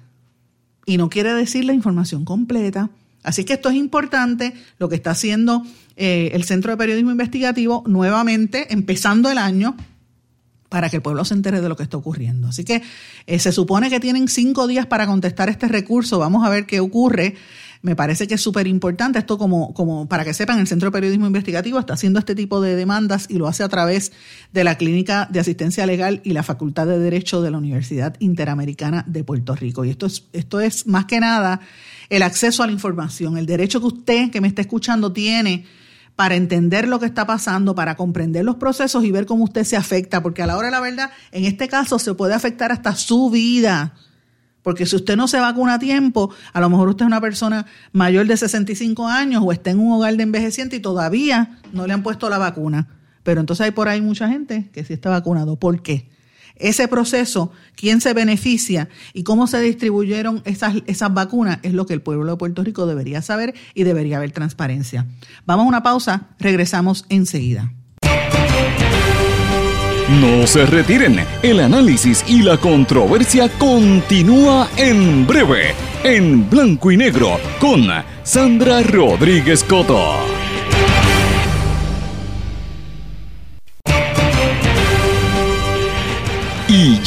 [0.86, 2.90] y no quiere decir la información completa.
[3.22, 5.64] Así que esto es importante, lo que está haciendo
[5.96, 9.76] eh, el Centro de Periodismo Investigativo nuevamente, empezando el año,
[10.68, 12.48] para que el pueblo se entere de lo que está ocurriendo.
[12.48, 12.82] Así que
[13.26, 16.18] eh, se supone que tienen cinco días para contestar este recurso.
[16.18, 17.34] Vamos a ver qué ocurre.
[17.82, 20.92] Me parece que es súper importante esto como, como para que sepan, el Centro de
[20.92, 24.12] Periodismo Investigativo está haciendo este tipo de demandas y lo hace a través
[24.52, 29.04] de la Clínica de Asistencia Legal y la Facultad de Derecho de la Universidad Interamericana
[29.06, 29.84] de Puerto Rico.
[29.84, 31.60] Y esto es, esto es más que nada
[32.08, 35.64] el acceso a la información, el derecho que usted que me está escuchando tiene
[36.16, 39.76] para entender lo que está pasando, para comprender los procesos y ver cómo usted se
[39.76, 42.96] afecta, porque a la hora de la verdad, en este caso se puede afectar hasta
[42.96, 43.94] su vida.
[44.62, 47.66] Porque si usted no se vacuna a tiempo, a lo mejor usted es una persona
[47.92, 51.92] mayor de 65 años o está en un hogar de envejeciente y todavía no le
[51.92, 52.88] han puesto la vacuna.
[53.22, 55.56] Pero entonces hay por ahí mucha gente que sí está vacunado.
[55.56, 56.08] ¿Por qué?
[56.58, 61.94] Ese proceso, quién se beneficia y cómo se distribuyeron esas, esas vacunas es lo que
[61.94, 65.06] el pueblo de Puerto Rico debería saber y debería haber transparencia.
[65.44, 67.72] Vamos a una pausa, regresamos enseguida.
[70.08, 77.40] No se retiren, el análisis y la controversia continúa en breve, en blanco y negro,
[77.58, 77.88] con
[78.22, 80.35] Sandra Rodríguez Coto.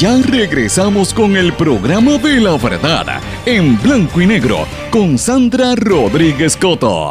[0.00, 6.56] Ya regresamos con el programa de la verdad, en blanco y negro, con Sandra Rodríguez
[6.56, 7.10] Coto.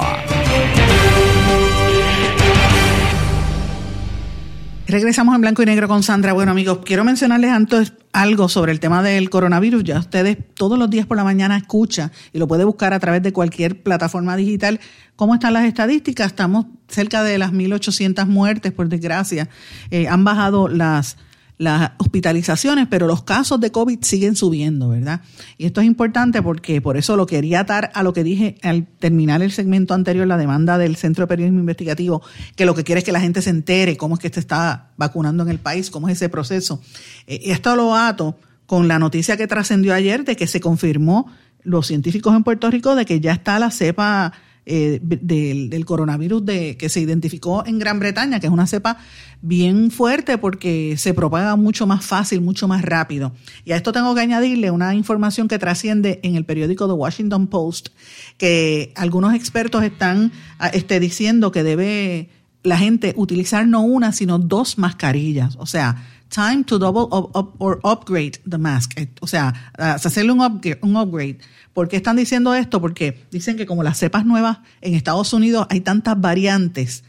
[4.87, 6.33] Regresamos en blanco y negro con Sandra.
[6.33, 9.83] Bueno, amigos, quiero mencionarles antes algo sobre el tema del coronavirus.
[9.83, 13.21] Ya ustedes todos los días por la mañana escuchan y lo puede buscar a través
[13.21, 14.79] de cualquier plataforma digital.
[15.15, 16.25] ¿Cómo están las estadísticas?
[16.25, 19.47] Estamos cerca de las 1.800 muertes, por desgracia.
[19.91, 21.17] Eh, han bajado las
[21.59, 25.21] las hospitalizaciones, pero los casos de COVID siguen subiendo, ¿verdad?
[25.57, 28.87] Y esto es importante porque por eso lo quería atar a lo que dije al
[28.87, 32.23] terminar el segmento anterior, la demanda del Centro de Periodismo Investigativo,
[32.55, 34.91] que lo que quiere es que la gente se entere cómo es que se está
[34.95, 36.81] vacunando en el país, cómo es ese proceso.
[37.27, 41.29] Eh, esto lo ato con la noticia que trascendió ayer de que se confirmó
[41.63, 44.31] los científicos en Puerto Rico de que ya está la cepa
[44.71, 48.97] eh, del, coronavirus de, que se identificó en Gran Bretaña, que es una cepa
[49.41, 53.33] bien fuerte porque se propaga mucho más fácil, mucho más rápido.
[53.65, 57.47] Y a esto tengo que añadirle una información que trasciende en el periódico The Washington
[57.47, 57.89] Post,
[58.37, 62.29] que algunos expertos están ah, este, diciendo que debe
[62.61, 65.55] la gente utilizar no una, sino dos mascarillas.
[65.57, 68.99] O sea, time to double or upgrade the mask.
[69.21, 71.39] O sea, ah, hacerle un upgrade
[71.79, 72.81] ¿Por qué están diciendo esto?
[72.81, 77.05] Porque dicen que como las cepas nuevas en Estados Unidos hay tantas variantes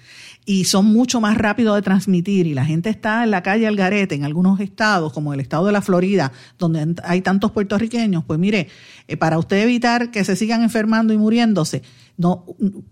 [0.46, 3.74] y son mucho más rápidos de transmitir y la gente está en la calle al
[3.74, 8.38] garete en algunos estados, como el estado de la Florida, donde hay tantos puertorriqueños, pues
[8.38, 8.68] mire,
[9.08, 11.82] eh, para usted evitar que se sigan enfermando y muriéndose,
[12.16, 12.44] no,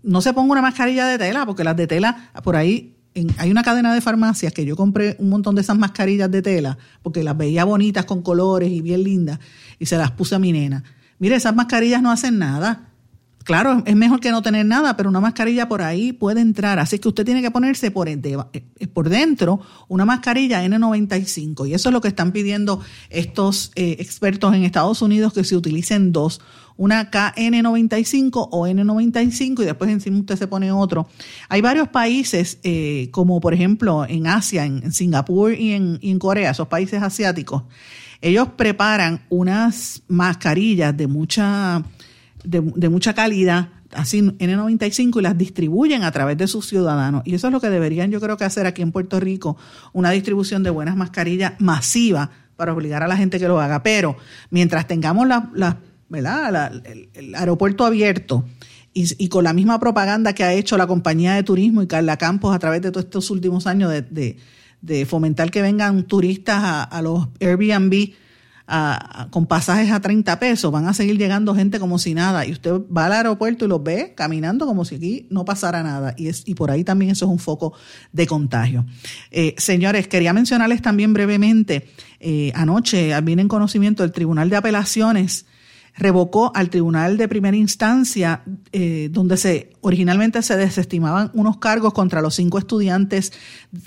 [0.03, 2.97] no se ponga una mascarilla de tela, porque las de tela, por ahí
[3.37, 6.77] hay una cadena de farmacias que yo compré un montón de esas mascarillas de tela,
[7.03, 9.39] porque las veía bonitas con colores y bien lindas,
[9.79, 10.83] y se las puse a mi nena
[11.19, 12.89] Mire, esas mascarillas no hacen nada.
[13.49, 16.77] Claro, es mejor que no tener nada, pero una mascarilla por ahí puede entrar.
[16.77, 18.19] Así que usted tiene que ponerse por, eh,
[18.93, 21.67] por dentro una mascarilla N95.
[21.67, 22.79] Y eso es lo que están pidiendo
[23.09, 26.41] estos eh, expertos en Estados Unidos, que se utilicen dos.
[26.77, 31.09] Una KN95 o N95 y después encima usted se pone otro.
[31.49, 36.67] Hay varios países, eh, como por ejemplo en Asia, en, Singapur y en Corea, esos
[36.67, 37.63] países asiáticos,
[38.21, 41.83] ellos preparan unas mascarillas de mucha,
[42.43, 47.21] de, mucha calidad, así N95, y las distribuyen a través de sus ciudadanos.
[47.25, 49.57] Y eso es lo que deberían, yo creo que hacer aquí en Puerto Rico,
[49.93, 53.83] una distribución de buenas mascarillas masiva para obligar a la gente que lo haga.
[53.83, 54.17] Pero
[54.49, 55.77] mientras tengamos la,
[56.09, 56.81] ¿verdad?
[57.13, 58.45] el, aeropuerto abierto,
[58.91, 62.53] y, con la misma propaganda que ha hecho la compañía de turismo y Carla Campos
[62.53, 64.37] a través de todos estos últimos años de
[65.05, 68.13] fomentar que vengan turistas a, los Airbnb
[69.31, 72.45] con pasajes a 30 pesos, van a seguir llegando gente como si nada.
[72.45, 76.13] Y usted va al aeropuerto y los ve caminando como si aquí no pasara nada.
[76.17, 77.73] Y, es, y por ahí también eso es un foco
[78.11, 78.85] de contagio.
[79.31, 81.87] Eh, señores, quería mencionarles también brevemente,
[82.19, 85.45] eh, anoche viene en conocimiento el Tribunal de Apelaciones
[85.99, 92.21] revocó al tribunal de primera instancia, eh, donde se originalmente se desestimaban unos cargos contra
[92.21, 93.33] los cinco estudiantes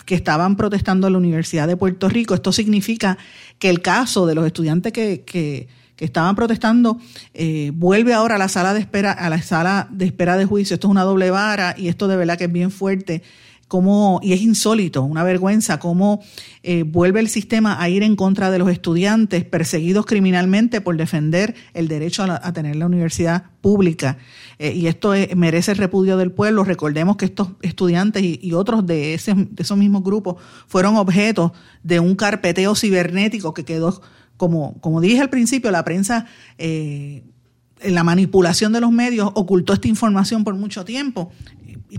[0.04, 2.34] que estaban protestando en la Universidad de Puerto Rico.
[2.34, 3.16] Esto significa
[3.58, 6.98] que el caso de los estudiantes que, que, estaban protestando
[7.32, 10.74] eh, vuelve ahora a la sala de espera, a la sala de espera de juicio.
[10.74, 13.22] Esto es una doble vara y esto de verdad que es bien fuerte
[13.72, 16.22] cómo, y es insólito, una vergüenza, cómo
[16.62, 21.54] eh, vuelve el sistema a ir en contra de los estudiantes perseguidos criminalmente por defender
[21.72, 24.18] el derecho a, tener la universidad pública.
[24.58, 26.64] Eh, y esto merece el repudio del pueblo.
[26.64, 32.14] Recordemos que estos estudiantes y, otros de, ese, esos mismos grupos fueron objeto de un
[32.14, 34.02] carpeteo cibernético que quedó,
[34.36, 36.26] como, como dije al principio, la prensa...
[36.58, 37.22] Eh,
[37.84, 41.32] la manipulación de los medios ocultó esta información por mucho tiempo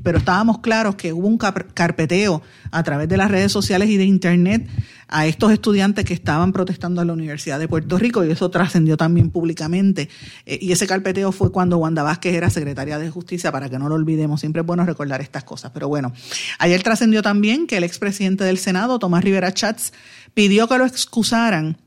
[0.01, 4.05] pero estábamos claros que hubo un carpeteo a través de las redes sociales y de
[4.05, 4.67] Internet
[5.07, 8.97] a estos estudiantes que estaban protestando en la Universidad de Puerto Rico y eso trascendió
[8.97, 10.09] también públicamente.
[10.45, 13.89] Eh, y ese carpeteo fue cuando Wanda Vázquez era secretaria de Justicia, para que no
[13.89, 14.39] lo olvidemos.
[14.39, 15.71] Siempre es bueno recordar estas cosas.
[15.71, 16.13] Pero bueno,
[16.57, 19.93] ayer trascendió también que el expresidente del Senado, Tomás Rivera Chats,
[20.33, 21.77] pidió que lo excusaran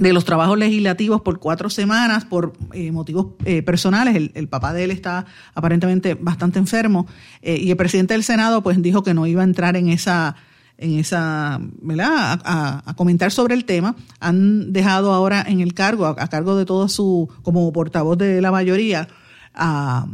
[0.00, 4.30] de los trabajos legislativos por cuatro semanas por eh, motivos eh, personales.
[4.34, 7.06] El, papá de él está aparentemente bastante enfermo
[7.42, 10.36] eh, y el presidente del Senado pues dijo que no iba a entrar en esa
[10.78, 12.40] en esa, ¿verdad?
[12.42, 13.96] A, comentar sobre el tema.
[14.18, 18.50] Han dejado ahora en el cargo, a, cargo de todo su, como portavoz de la
[18.50, 19.06] mayoría,
[19.52, 20.06] a,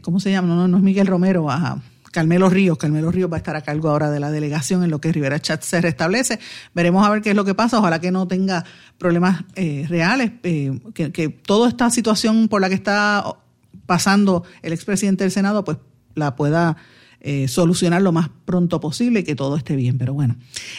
[0.00, 0.48] ¿cómo se llama?
[0.48, 1.82] No, no, es Miguel Romero, a
[2.16, 2.78] Carmelo Ríos.
[2.78, 5.38] Carmelo Ríos va a estar a cargo ahora de la delegación en lo que Rivera
[5.38, 6.38] Chat se restablece.
[6.74, 7.78] Veremos a ver qué es lo que pasa.
[7.78, 8.64] Ojalá que no tenga
[8.96, 13.22] problemas eh, reales, eh, que, toda esta situación por la que está
[13.84, 15.76] pasando el expresidente del Senado, pues
[16.14, 16.78] la pueda
[17.20, 19.98] eh, solucionar lo más pronto posible y que todo esté bien.
[19.98, 20.36] Pero bueno,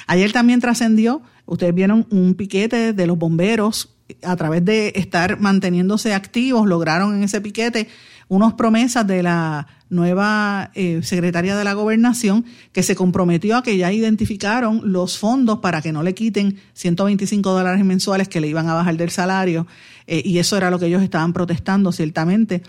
[0.08, 6.16] ayer también trascendió, ustedes vieron un piquete de los bomberos a través de estar manteniéndose
[6.16, 7.90] activos, lograron en ese piquete
[8.28, 13.78] unas promesas de la nueva eh, secretaria de la gobernación que se comprometió a que
[13.78, 18.68] ya identificaron los fondos para que no le quiten 125 dólares mensuales que le iban
[18.70, 19.68] a bajar del salario
[20.08, 22.64] eh, y eso era lo que ellos estaban protestando ciertamente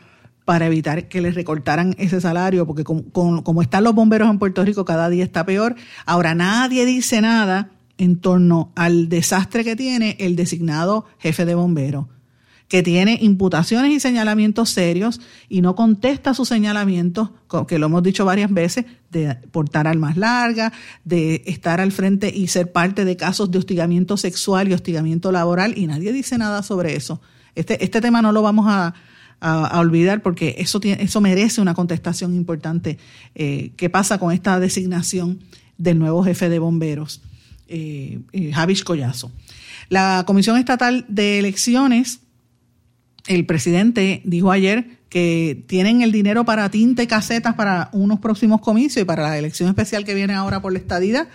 [0.44, 4.86] para evitar que les recortaran ese salario, porque como están los bomberos en Puerto Rico,
[4.86, 5.76] cada día está peor.
[6.06, 12.06] Ahora nadie dice nada en torno al desastre que tiene el designado jefe de bomberos
[12.68, 17.30] que tiene imputaciones y señalamientos serios y no contesta sus señalamientos,
[17.66, 20.72] que lo hemos dicho varias veces, de portar armas largas,
[21.04, 25.76] de estar al frente y ser parte de casos de hostigamiento sexual y hostigamiento laboral,
[25.78, 27.22] y nadie dice nada sobre eso.
[27.54, 28.94] Este, este tema no lo vamos a,
[29.40, 32.98] olvidar porque eso, tiene, eso merece una contestación importante.
[33.36, 35.38] Eh, ¿Qué pasa con esta designación
[35.76, 37.22] del nuevo jefe de bomberos,
[37.68, 39.30] eh, eh Javis Collazo?
[39.90, 42.18] La Comisión Estatal de Elecciones
[43.28, 48.60] el presidente dijo ayer que tienen el dinero para tinta y casetas para unos próximos
[48.60, 51.28] comicios y para la elección especial que viene ahora por la estadía,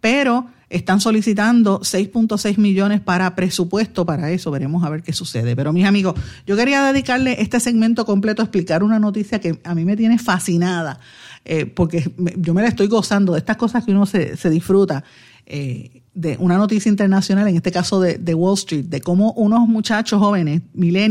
[0.00, 4.50] pero están solicitando 6.6 millones para presupuesto para eso.
[4.50, 5.56] Veremos a ver qué sucede.
[5.56, 6.14] Pero mis amigos,
[6.46, 10.18] yo quería dedicarle este segmento completo a explicar una noticia que a mí me tiene
[10.18, 11.00] fascinada,
[11.44, 15.04] eh, porque yo me la estoy gozando de estas cosas que uno se, se disfruta.
[15.46, 20.18] Eh, de una noticia internacional, en este caso de, Wall Street, de cómo unos muchachos
[20.18, 20.62] jóvenes,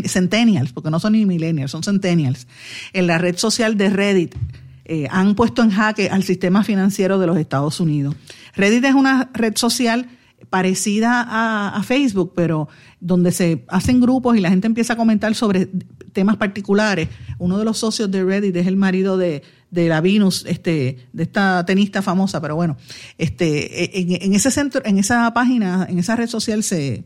[0.05, 2.45] centennials, porque no son ni millennials, son centennials,
[2.91, 4.35] en la red social de Reddit,
[4.83, 8.15] eh, han puesto en jaque al sistema financiero de los Estados Unidos.
[8.53, 10.09] Reddit es una red social
[10.49, 12.67] parecida a, Facebook, pero
[12.99, 15.69] donde se hacen grupos y la gente empieza a comentar sobre
[16.11, 17.07] temas particulares.
[17.37, 19.41] Uno de los socios de Reddit es el marido de,
[19.71, 22.77] de la Venus, este, de esta tenista famosa, pero bueno,
[23.17, 27.03] este, en, ese centro, en esa página, en esa red social se,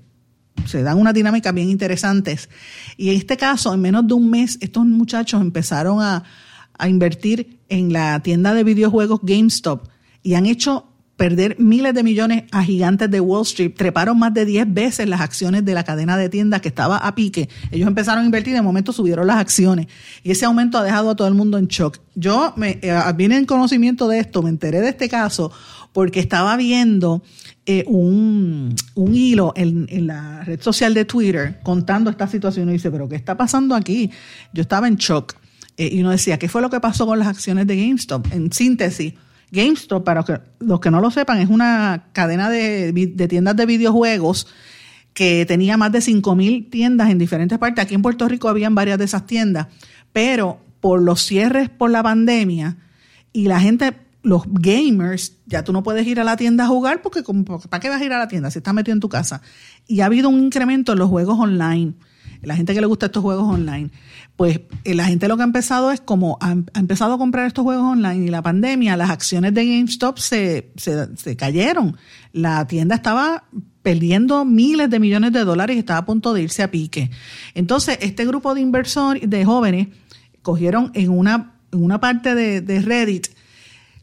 [0.65, 2.50] se dan unas dinámicas bien interesantes.
[2.97, 6.24] Y en este caso, en menos de un mes, estos muchachos empezaron a,
[6.78, 9.88] a invertir en la tienda de videojuegos GameStop
[10.24, 10.90] y han hecho
[11.21, 15.21] perder miles de millones a gigantes de Wall Street, treparon más de 10 veces las
[15.21, 17.47] acciones de la cadena de tiendas que estaba a pique.
[17.69, 19.86] Ellos empezaron a invertir y de momento subieron las acciones.
[20.23, 21.99] Y ese aumento ha dejado a todo el mundo en shock.
[22.15, 25.51] Yo me eh, vine en conocimiento de esto, me enteré de este caso
[25.93, 27.21] porque estaba viendo
[27.67, 33.07] eh, un, hilo en, la red social de Twitter contando esta situación y dice, pero
[33.07, 34.10] ¿qué está pasando aquí?
[34.53, 35.36] Yo estaba en shock.
[35.77, 38.25] Eh, y uno decía, ¿qué fue lo que pasó con las acciones de GameStop?
[38.34, 39.13] En síntesis,
[39.51, 40.23] GameStop, para
[40.59, 42.93] los que no lo sepan, es una cadena de,
[43.29, 44.47] tiendas de videojuegos
[45.13, 47.83] que tenía más de 5.000 tiendas en diferentes partes.
[47.83, 49.67] Aquí en Puerto Rico habían varias de esas tiendas,
[50.13, 52.77] pero por los cierres por la pandemia
[53.33, 57.01] y la gente, los gamers, ya tú no puedes ir a la tienda a jugar
[57.01, 57.21] porque
[57.69, 59.41] ¿para qué vas a ir a la tienda si estás metido en tu casa?
[59.85, 61.93] Y ha habido un incremento en los juegos online
[62.41, 63.89] la gente que le gusta estos juegos online,
[64.36, 67.63] pues eh, la gente lo que ha empezado es como ha, empezado a comprar estos
[67.63, 71.97] juegos online y la pandemia, las acciones de GameStop se, se, cayeron.
[72.34, 73.43] La tienda estaba
[73.82, 77.11] perdiendo miles de millones de dólares y estaba a punto de irse a pique.
[77.53, 79.88] Entonces, este grupo de inversores, de jóvenes,
[80.41, 83.28] cogieron en una, en una parte de, de Reddit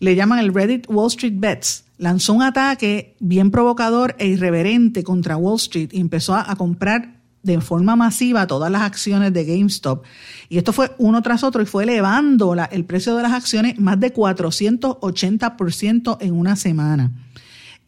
[0.00, 5.36] le llaman el Reddit Wall Street Bets, lanzó un ataque bien provocador e irreverente contra
[5.36, 10.04] Wall Street y empezó a, comprar de forma masiva todas las acciones de GameStop.
[10.48, 13.98] Y esto fue uno tras otro y fue elevando el precio de las acciones más
[14.00, 17.12] de 480% en una semana.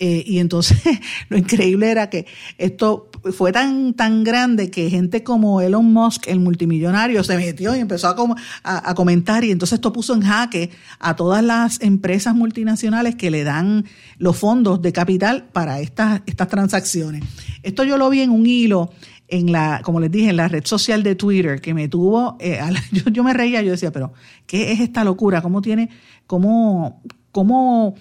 [0.03, 0.78] Eh, y entonces
[1.28, 2.24] lo increíble era que
[2.57, 7.80] esto fue tan, tan grande que gente como Elon Musk, el multimillonario, se metió y
[7.80, 8.16] empezó a,
[8.62, 10.70] a, comentar y entonces esto puso en jaque
[11.01, 13.84] a todas las empresas multinacionales que le dan
[14.16, 17.22] los fondos de capital para estas, estas transacciones.
[17.62, 18.92] Esto yo lo vi en un hilo
[19.31, 22.61] en la, como les dije, en la red social de Twitter, que me tuvo, eh,
[22.93, 24.12] yo, yo, me reía, yo decía, pero
[24.47, 25.41] ¿qué es esta locura?
[25.41, 25.89] ¿Cómo tiene,
[26.26, 27.03] cómo,
[27.33, 27.95] cómo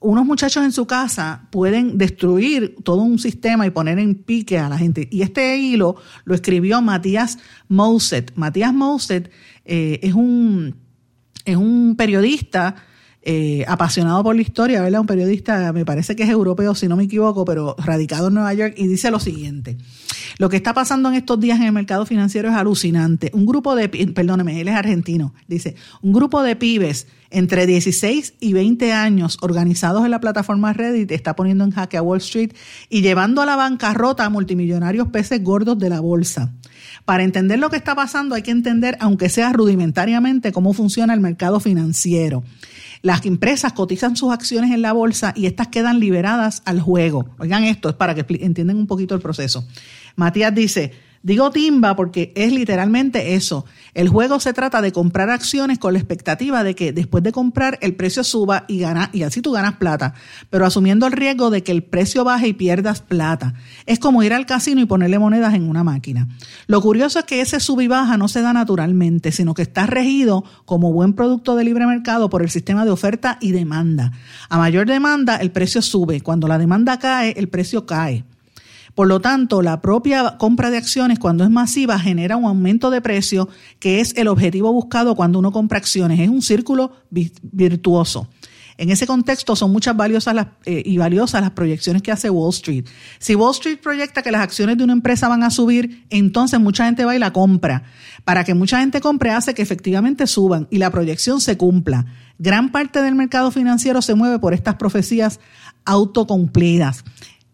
[0.00, 4.68] unos muchachos en su casa pueden destruir todo un sistema y poner en pique a
[4.68, 5.08] la gente.
[5.10, 8.32] Y este hilo lo escribió Matías Mouset.
[8.36, 9.30] Matías Mouset
[9.64, 10.76] eh, es, un,
[11.44, 12.76] es un periodista
[13.22, 15.00] eh, apasionado por la historia, ¿verdad?
[15.00, 18.54] Un periodista, me parece que es europeo, si no me equivoco, pero radicado en Nueva
[18.54, 19.76] York, y dice lo siguiente.
[20.38, 23.30] Lo que está pasando en estos días en el mercado financiero es alucinante.
[23.34, 28.52] Un grupo de, perdóneme, él es argentino, dice, un grupo de pibes entre 16 y
[28.52, 32.52] 20 años organizados en la plataforma Reddit está poniendo en jaque a Wall Street
[32.88, 36.54] y llevando a la bancarrota a multimillonarios peces gordos de la bolsa.
[37.04, 41.20] Para entender lo que está pasando hay que entender, aunque sea rudimentariamente, cómo funciona el
[41.20, 42.44] mercado financiero.
[43.02, 47.30] Las empresas cotizan sus acciones en la bolsa y estas quedan liberadas al juego.
[47.38, 49.66] Oigan esto, es para que entiendan un poquito el proceso.
[50.16, 50.92] Matías dice,
[51.22, 53.64] Digo timba porque es literalmente eso.
[53.94, 57.78] El juego se trata de comprar acciones con la expectativa de que después de comprar
[57.82, 60.14] el precio suba y gana, y así tú ganas plata,
[60.50, 63.54] pero asumiendo el riesgo de que el precio baje y pierdas plata.
[63.86, 66.28] Es como ir al casino y ponerle monedas en una máquina.
[66.66, 69.86] Lo curioso es que ese sub y baja no se da naturalmente, sino que está
[69.86, 74.12] regido como buen producto de libre mercado por el sistema de oferta y demanda.
[74.48, 76.20] A mayor demanda, el precio sube.
[76.20, 78.24] Cuando la demanda cae, el precio cae.
[78.98, 83.00] Por lo tanto, la propia compra de acciones cuando es masiva genera un aumento de
[83.00, 86.18] precio que es el objetivo buscado cuando uno compra acciones.
[86.18, 88.28] Es un círculo virtuoso.
[88.76, 92.50] En ese contexto son muchas valiosas las, eh, y valiosas las proyecciones que hace Wall
[92.50, 92.86] Street.
[93.20, 96.84] Si Wall Street proyecta que las acciones de una empresa van a subir, entonces mucha
[96.86, 97.84] gente va y la compra.
[98.24, 102.04] Para que mucha gente compre hace que efectivamente suban y la proyección se cumpla.
[102.40, 105.38] Gran parte del mercado financiero se mueve por estas profecías
[105.84, 107.04] autocumplidas.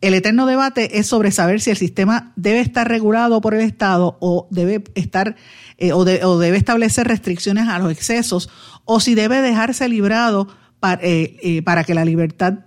[0.04, 4.18] El eterno debate es sobre saber si el sistema debe estar regulado por el Estado
[4.20, 5.34] o debe estar
[5.78, 8.50] eh, o, debe establecer restricciones a los excesos
[8.84, 10.46] o si debe dejarse librado
[10.78, 12.58] para, eh, eh, para que la libertad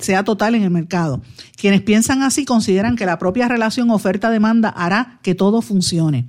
[0.00, 1.20] sea total en el mercado.
[1.60, 6.26] Quienes piensan así consideran que la propia relación oferta-demanda hará que todo funcione.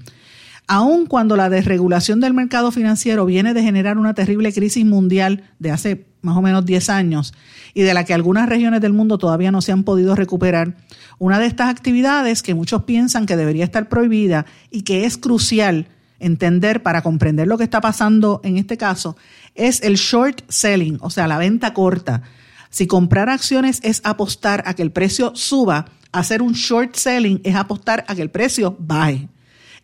[0.67, 5.71] Aun cuando la desregulación del mercado financiero viene de generar una terrible crisis mundial de
[5.71, 7.33] hace más o menos 10 años
[7.73, 10.75] y de la que algunas regiones del mundo todavía no se han podido recuperar,
[11.19, 15.87] una de estas actividades que muchos piensan que debería estar prohibida y que es crucial
[16.19, 19.15] entender para comprender lo que está pasando en este caso
[19.57, 22.21] es el short selling, o sea, la venta corta.
[22.69, 27.55] Si comprar acciones es apostar a que el precio suba, hacer un short selling es
[27.55, 29.27] apostar a que el precio baje.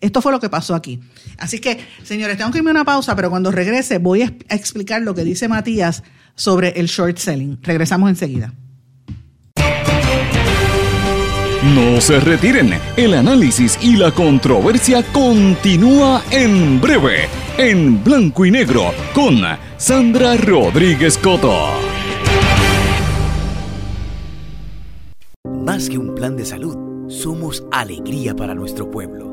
[0.03, 0.99] Esto fue lo que pasó aquí.
[1.37, 5.01] Así que, señores, tengo que irme a una pausa, pero cuando regrese voy a explicar
[5.01, 6.03] lo que dice Matías
[6.35, 7.57] sobre el short selling.
[7.61, 8.53] Regresamos enseguida.
[11.73, 18.93] No se retiren, el análisis y la controversia continúa en breve, en blanco y negro,
[19.13, 19.37] con
[19.77, 21.69] Sandra Rodríguez Coto.
[25.65, 29.32] Más que un plan de salud, somos alegría para nuestro pueblo.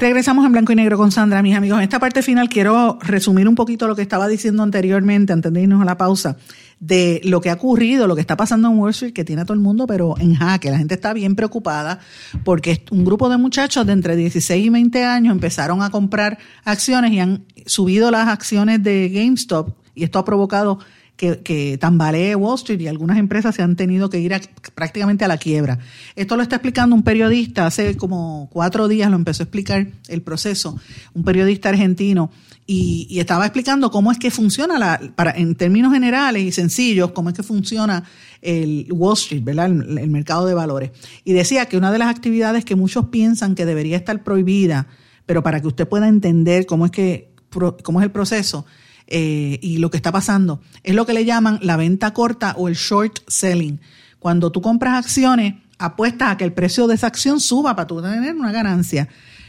[0.00, 1.76] Regresamos en blanco y negro con Sandra, mis amigos.
[1.76, 5.60] En esta parte final quiero resumir un poquito lo que estaba diciendo anteriormente, antes de
[5.60, 6.38] irnos a la pausa
[6.78, 9.44] de lo que ha ocurrido, lo que está pasando en Wall Street, que tiene a
[9.44, 10.70] todo el mundo, pero en jaque.
[10.70, 11.98] La gente está bien preocupada
[12.44, 17.12] porque un grupo de muchachos de entre 16 y 20 años empezaron a comprar acciones
[17.12, 20.78] y han subido las acciones de GameStop y esto ha provocado
[21.20, 24.32] que, tambalee Wall Street y algunas empresas se han tenido que ir
[24.74, 25.78] prácticamente a la quiebra.
[26.16, 30.22] Esto lo está explicando un periodista, hace como cuatro días lo empezó a explicar el
[30.22, 30.78] proceso,
[31.12, 32.30] un periodista argentino
[32.66, 37.36] y, estaba explicando cómo es que funciona, para, en términos generales y sencillos, cómo es
[37.36, 38.04] que funciona
[38.40, 39.66] el Wall Street, ¿verdad?
[39.66, 40.90] El, mercado de valores.
[41.24, 44.86] Y decía que una de las actividades que muchos piensan que debería estar prohibida,
[45.26, 47.34] pero para que usted pueda entender cómo es, que,
[47.82, 48.64] cómo es el proceso
[49.10, 52.68] eh, y lo que está pasando, es lo que le llaman la venta corta o
[52.68, 53.80] el short selling.
[54.18, 58.00] Cuando tú compras acciones, apuestas a que el precio de esa acción suba para tú
[58.00, 59.08] tener una ganancia.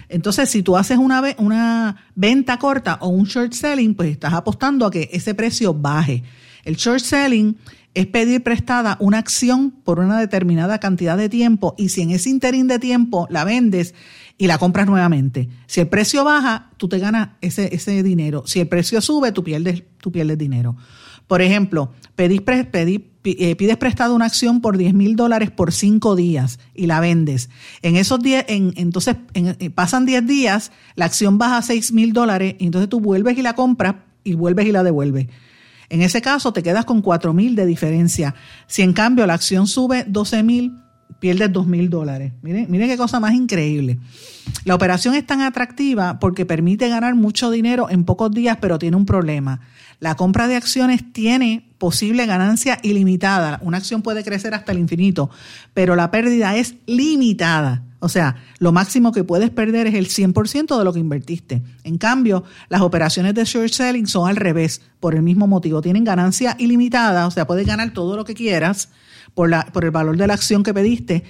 [0.10, 4.86] Entonces, si tú haces una, una venta corta o un short selling, pues estás apostando
[4.86, 6.24] a que ese precio baje.
[6.64, 7.56] El short selling
[7.94, 12.30] es pedir prestada una acción por una determinada cantidad de tiempo y si en ese
[12.30, 13.94] interín de tiempo la vendes
[14.38, 15.50] y la compras nuevamente.
[15.68, 18.44] Si el precio baja, tú te ganas ese, ese dinero.
[18.46, 20.76] Si el precio sube, tú pierdes, tú pierdes dinero.
[21.28, 22.42] Por ejemplo, pedís,
[23.24, 27.50] eh, pides prestado una acción por 10 mil dólares por 5 días y la vendes.
[27.82, 32.56] En esos 10, entonces eh, pasan 10 días, la acción baja a 6 mil dólares
[32.60, 35.28] y entonces tú vuelves y la compras y vuelves y la devuelves.
[35.92, 38.34] En ese caso te quedas con 4 mil de diferencia.
[38.66, 40.78] Si en cambio la acción sube 12 mil,
[41.20, 42.32] pierdes 2 mil dólares.
[42.42, 44.00] Miren, miren qué cosa más increíble.
[44.64, 48.96] La operación es tan atractiva porque permite ganar mucho dinero en pocos días, pero tiene
[48.96, 49.60] un problema.
[50.00, 53.60] La compra de acciones tiene posible ganancia ilimitada.
[53.62, 55.30] Una acción puede crecer hasta el infinito,
[55.74, 57.84] pero la pérdida es limitada.
[58.02, 61.62] O sea, lo máximo que puedes perder es el 100% de lo que invertiste.
[61.84, 65.82] En cambio, las operaciones de short selling son al revés, por el mismo motivo.
[65.82, 68.90] Tienen ganancia ilimitada, o sea, puedes ganar todo lo que quieras
[69.36, 71.24] por, la, por el valor de la acción que pediste,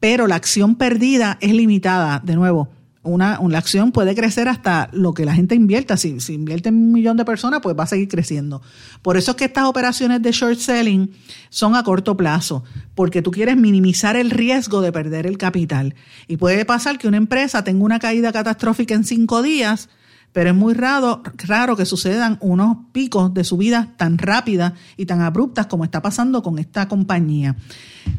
[0.00, 2.22] pero la acción perdida es limitada.
[2.24, 2.70] De nuevo,
[3.06, 5.96] una, acción puede crecer hasta lo que la gente invierta.
[5.96, 8.62] Si, si invierte un millón de personas, pues va a seguir creciendo.
[9.02, 11.10] Por eso es que estas operaciones de short selling
[11.48, 15.94] son a corto plazo, porque tú quieres minimizar el riesgo de perder el capital.
[16.28, 19.88] Y puede pasar que una empresa tenga una caída catastrófica en cinco días,
[20.32, 25.22] pero es muy raro, raro que sucedan unos picos de subida tan rápidas y tan
[25.22, 27.56] abruptas como está pasando con esta compañía.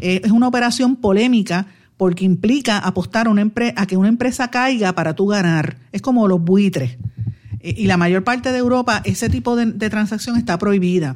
[0.01, 1.67] Eh, es una operación polémica
[1.97, 3.31] porque implica apostar a,
[3.75, 5.77] a que una empresa caiga para tú ganar.
[5.91, 6.97] Es como los buitres.
[7.59, 11.15] Eh, y la mayor parte de Europa ese tipo de, transacción está prohibida.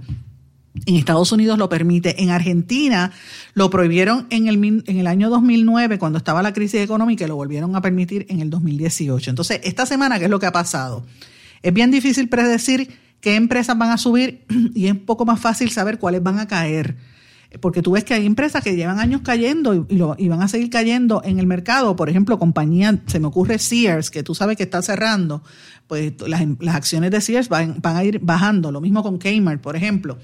[0.85, 2.23] En Estados Unidos lo permite.
[2.23, 3.11] En Argentina
[3.53, 7.35] lo prohibieron en el, en el año 2009, cuando estaba la crisis económica, y lo
[7.35, 9.29] volvieron a permitir en el 2018.
[9.29, 11.05] Entonces, esta semana, ¿qué es lo que ha pasado?
[11.61, 15.69] Es bien difícil predecir qué empresas van a subir y es un poco más fácil
[15.69, 16.95] saber cuáles van a caer
[17.59, 20.47] porque tú ves que hay empresas que llevan años cayendo y, lo, y, van a
[20.47, 21.95] seguir cayendo en el mercado.
[21.95, 25.43] Por ejemplo, compañía, se me ocurre Sears, que tú sabes que está cerrando,
[25.87, 28.71] pues las, las acciones de Sears van, van, a ir bajando.
[28.71, 30.17] Lo mismo con Kmart, por ejemplo.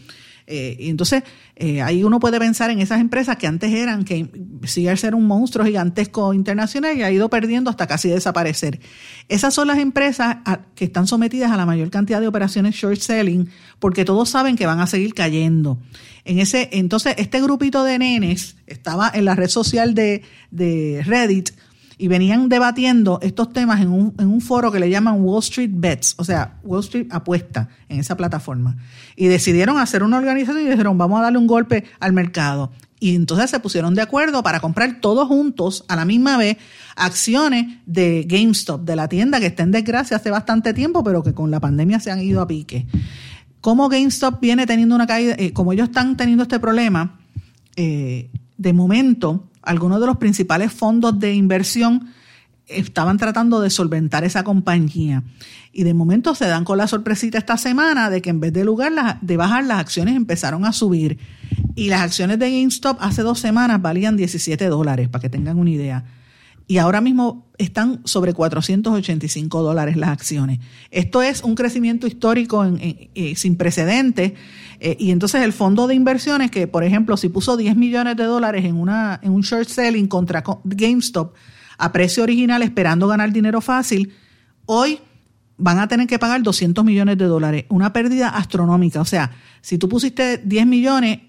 [0.49, 1.23] Eh, y entonces,
[1.57, 4.29] eh, ahí uno puede pensar en esas empresas que antes eran, que
[4.63, 8.79] Sears era un monstruo gigantesco internacional y ha ido perdiendo hasta casi desaparecer.
[9.27, 10.37] Esas son las empresas
[10.73, 14.65] que están sometidas a la mayor cantidad de operaciones short selling porque todos saben que
[14.65, 15.79] van a seguir cayendo.
[16.23, 21.51] En ese, entonces, este grupito de nenes estaba en la red social de, de Reddit
[21.97, 25.71] y venían debatiendo estos temas en un, en un foro que le llaman Wall Street
[25.73, 28.77] Bets, o sea, Wall Street apuesta en esa plataforma.
[29.15, 32.71] Y decidieron hacer una organización y dijeron, vamos a darle un golpe al mercado.
[32.99, 36.57] Y entonces se pusieron de acuerdo para comprar todos juntos a la misma vez
[36.95, 41.33] acciones de GameStop, de la tienda que está en desgracia hace bastante tiempo, pero que
[41.33, 42.87] con la pandemia se han ido a pique.
[43.61, 47.19] Como GameStop viene teniendo una caída, eh, como ellos están teniendo este problema,
[47.75, 52.07] eh, de momento algunos de los principales fondos de inversión
[52.67, 55.23] estaban tratando de solventar esa compañía.
[55.71, 58.63] Y de momento se dan con la sorpresita esta semana de que en vez de,
[58.63, 61.17] lugar, de bajar, las acciones empezaron a subir.
[61.75, 65.69] Y las acciones de GameStop hace dos semanas valían 17 dólares, para que tengan una
[65.69, 66.03] idea.
[66.67, 70.59] Y ahora mismo están sobre 485 dólares las acciones.
[70.91, 74.33] Esto es un crecimiento histórico eh, sin precedentes.
[74.79, 78.25] Eh, y entonces el fondo de inversiones, que por ejemplo, si puso 10 millones de
[78.25, 81.33] dólares en, una, en un short selling contra GameStop,
[81.77, 84.13] a precio original esperando ganar dinero fácil,
[84.65, 84.99] hoy
[85.57, 89.01] van a tener que pagar 200 millones de dólares, una pérdida astronómica.
[89.01, 91.19] O sea, si tú pusiste 10 millones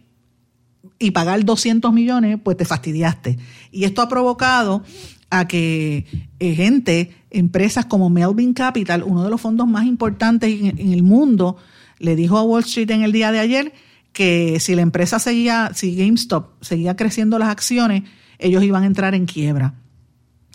[0.99, 3.39] y pagar 200 millones, pues te fastidiaste.
[3.71, 4.83] Y esto ha provocado
[5.31, 6.07] a que
[6.39, 11.57] eh, gente, empresas como Melvin Capital, uno de los fondos más importantes en, el mundo,
[11.99, 13.73] le dijo a Wall Street en el día de ayer
[14.13, 18.05] que si la empresa seguía, si GameStop seguía creciendo las acciones,
[18.39, 19.75] ellos iban a entrar en quiebra.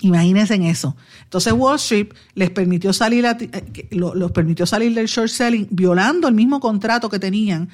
[0.01, 0.97] Imagínense en eso.
[1.23, 6.33] Entonces Wall Street les permitió salir, eh, los permitió salir del short selling violando el
[6.33, 7.69] mismo contrato que tenían,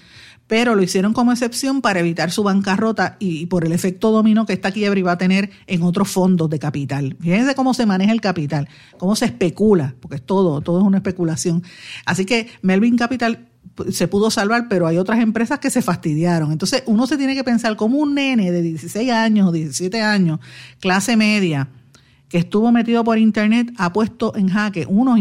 [0.49, 4.53] pero lo hicieron como excepción para evitar su bancarrota y, por el efecto dominó que
[4.53, 7.15] esta quiebra iba a tener en otros fondos de capital.
[7.21, 10.97] Fíjense cómo se maneja el capital, cómo se especula, porque es todo, todo es una
[10.97, 11.61] especulación.
[12.03, 13.47] Así que Melvin Capital
[13.91, 16.51] se pudo salvar, pero hay otras empresas que se fastidiaron.
[16.51, 20.39] Entonces uno se tiene que pensar como un nene de 16 años o 17 años,
[20.79, 21.69] clase media,
[22.27, 25.19] que estuvo metido por internet ha puesto en jaque, unos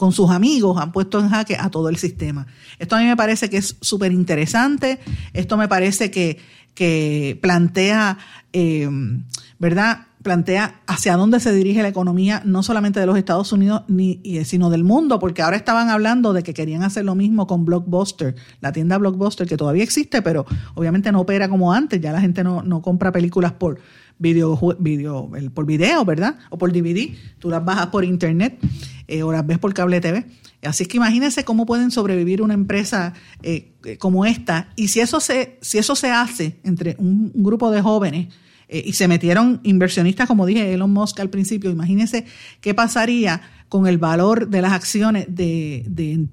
[0.00, 2.46] con sus amigos han puesto en jaque a todo el sistema.
[2.78, 4.98] Esto a mí me parece que es súper interesante,
[5.34, 6.38] esto me parece que,
[6.72, 8.16] que plantea,
[8.54, 8.88] eh,
[9.58, 10.06] ¿verdad?
[10.22, 14.70] plantea hacia dónde se dirige la economía, no solamente de los Estados Unidos, ni, sino
[14.70, 18.72] del mundo, porque ahora estaban hablando de que querían hacer lo mismo con Blockbuster, la
[18.72, 20.46] tienda Blockbuster, que todavía existe, pero
[20.76, 23.80] obviamente no opera como antes, ya la gente no, no compra películas por,
[24.20, 26.38] video, video, por video, ¿verdad?
[26.50, 27.12] O por DVD.
[27.40, 28.58] Tú las bajas por internet
[29.08, 30.24] eh, o las ves por cable TV.
[30.62, 34.68] Así que imagínense cómo pueden sobrevivir una empresa eh, como esta.
[34.76, 38.28] Y si eso se, si eso se hace entre un, grupo de jóvenes
[38.72, 42.24] eh, y se metieron inversionistas, como dije Elon Musk al principio, imagínense
[42.60, 45.84] qué pasaría con el valor de las acciones de,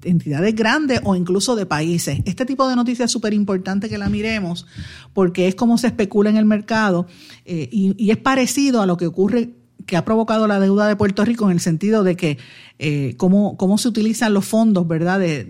[0.04, 2.20] entidades grandes o incluso de países.
[2.26, 4.66] Este tipo de noticias es súper importante que la miremos
[5.14, 7.08] porque es como se especula en el mercado
[7.44, 9.54] eh, y, es parecido a lo que ocurre
[9.86, 12.38] que ha provocado la deuda de Puerto Rico en el sentido de que
[12.78, 15.18] eh, cómo, cómo se utilizan los fondos, ¿verdad?
[15.18, 15.40] De,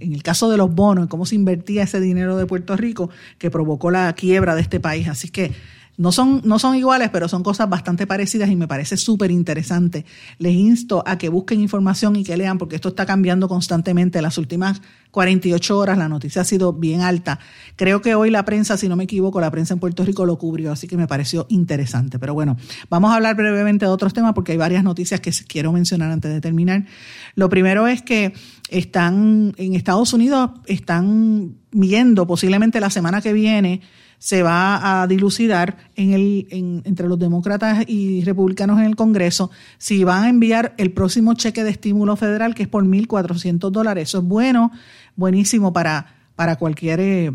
[0.00, 3.50] en el caso de los bonos, cómo se invertía ese dinero de Puerto Rico que
[3.50, 5.08] provocó la quiebra de este país.
[5.08, 5.52] Así que
[5.98, 10.06] no son, no son iguales, pero son cosas bastante parecidas y me parece súper interesante.
[10.38, 14.22] Les insto a que busquen información y que lean, porque esto está cambiando constantemente.
[14.22, 14.80] Las últimas
[15.10, 17.40] 48 horas la noticia ha sido bien alta.
[17.74, 20.38] Creo que hoy la prensa, si no me equivoco, la prensa en Puerto Rico lo
[20.38, 22.20] cubrió, así que me pareció interesante.
[22.20, 22.56] Pero bueno,
[22.88, 26.32] vamos a hablar brevemente de otros temas porque hay varias noticias que quiero mencionar antes
[26.32, 26.86] de terminar.
[27.34, 28.32] Lo primero es que
[28.68, 33.80] están en Estados Unidos, están viendo posiblemente la semana que viene
[34.18, 36.48] se va a dilucidar en el,
[36.84, 41.64] entre los demócratas y republicanos en el Congreso si van a enviar el próximo cheque
[41.64, 44.08] de estímulo federal, que es por 1.400 dólares.
[44.08, 44.72] Eso es bueno,
[45.16, 47.32] buenísimo para, para cualquier eh,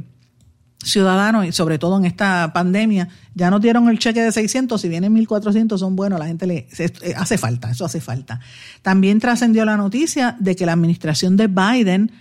[0.84, 3.08] ciudadano y sobre todo en esta pandemia.
[3.34, 6.68] Ya no dieron el cheque de 600, si vienen 1.400 son buenos, la gente le
[6.78, 8.40] eh, hace falta, eso hace falta.
[8.82, 12.12] También trascendió la noticia de que la administración de Biden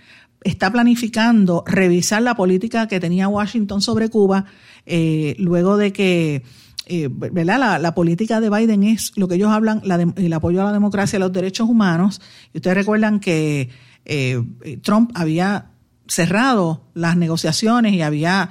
[0.43, 4.45] está planificando revisar la política que tenía Washington sobre Cuba
[4.85, 6.43] eh, luego de que
[6.85, 7.79] eh, ¿verdad?
[7.79, 9.81] La, política de Biden es lo que ellos hablan,
[10.17, 12.19] el apoyo a la democracia y a los derechos humanos.
[12.53, 13.69] Y ustedes recuerdan que
[14.03, 14.43] eh,
[14.81, 15.67] Trump había
[16.07, 18.49] cerrado las negociaciones y había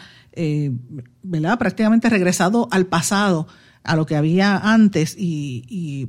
[1.22, 1.58] ¿verdad?
[1.58, 3.48] prácticamente regresado al pasado
[3.84, 6.08] a lo que había antes y,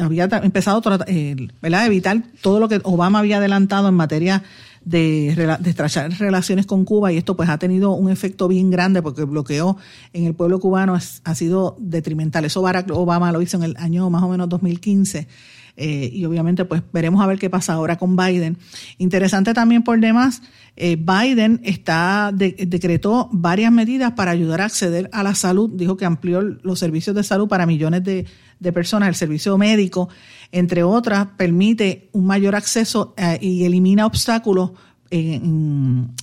[0.00, 4.42] había empezado a evitar todo lo que Obama había adelantado en materia
[4.84, 9.02] de, de estrechar relaciones con Cuba y esto pues ha tenido un efecto bien grande
[9.02, 9.76] porque el bloqueo
[10.12, 12.44] en el pueblo cubano ha sido detrimental.
[12.44, 15.28] Eso Barack Obama lo hizo en el año más o menos 2015.
[15.76, 18.58] Eh, y obviamente pues veremos a ver qué pasa ahora con Biden.
[18.98, 20.42] Interesante también por demás,
[20.76, 26.04] eh, Biden está decretó varias medidas para ayudar a acceder a la salud, dijo que
[26.04, 28.26] amplió los servicios de salud para millones de,
[28.58, 30.08] de personas, el servicio médico,
[30.52, 34.72] entre otras, permite un mayor acceso eh, y elimina obstáculos
[35.10, 36.14] en,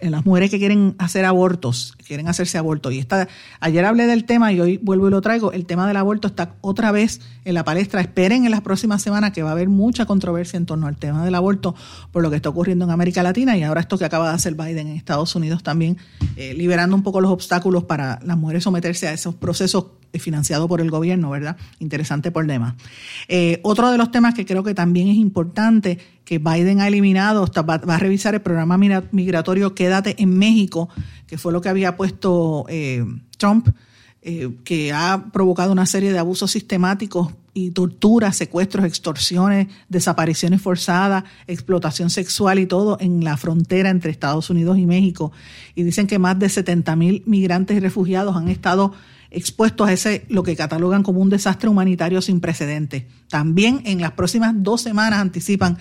[0.00, 2.92] las mujeres que quieren hacer abortos, quieren hacerse abortos.
[2.92, 3.28] Y está,
[3.60, 5.52] ayer hablé del tema y hoy vuelvo y lo traigo.
[5.52, 8.00] El tema del aborto está otra vez en la palestra.
[8.00, 11.24] Esperen en las próximas semanas que va a haber mucha controversia en torno al tema
[11.24, 11.74] del aborto
[12.12, 14.54] por lo que está ocurriendo en América Latina y ahora esto que acaba de hacer
[14.54, 15.98] Biden en Estados Unidos también,
[16.36, 20.80] eh, liberando un poco los obstáculos para las mujeres someterse a esos procesos financiado por
[20.80, 21.56] el gobierno, ¿verdad?
[21.78, 22.74] Interesante por demás.
[23.28, 27.46] Eh, otro de los temas que creo que también es importante, que Biden ha eliminado,
[27.68, 30.88] va, a revisar el programa migratorio Quédate en México,
[31.26, 33.04] que fue lo que había puesto eh,
[33.36, 33.68] Trump,
[34.20, 41.24] eh, que ha provocado una serie de abusos sistemáticos y torturas, secuestros, extorsiones, desapariciones forzadas,
[41.46, 45.32] explotación sexual y todo en la frontera entre Estados Unidos y México.
[45.74, 48.92] Y dicen que más de 70 mil migrantes y refugiados han estado
[49.30, 53.04] expuestos a ese lo que catalogan como un desastre humanitario sin precedentes.
[53.28, 55.78] También en las próximas dos semanas anticipan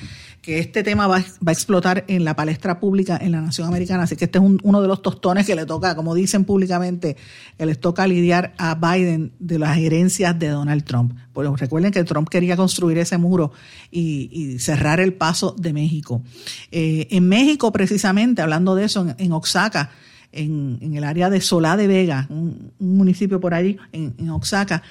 [0.47, 4.03] que este tema va, a explotar en la palestra pública en la nación americana.
[4.03, 7.17] Así que este es uno de los tostones que le toca, como dicen públicamente,
[7.57, 11.17] que les toca lidiar a Biden de las herencias de Donald Trump.
[11.33, 13.51] Porque recuerden que Trump quería construir ese muro
[13.91, 16.21] y, cerrar el paso de México.
[16.71, 19.91] Eh, en México, precisamente, hablando de eso, en, Oaxaca,
[20.31, 24.83] en, el área de Solá de Vega, un, municipio por allí, en, Oaxaca,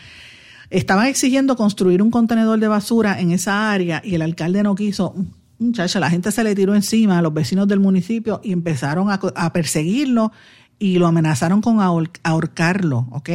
[0.70, 5.14] estaban exigiendo construir un contenedor de basura en esa área y el alcalde no quiso
[5.58, 9.52] muchacha, la gente se le tiró encima a los vecinos del municipio y empezaron a,
[9.52, 10.32] perseguirlo
[10.78, 11.80] y lo amenazaron con
[12.22, 13.30] ahorcarlo, ¿ok?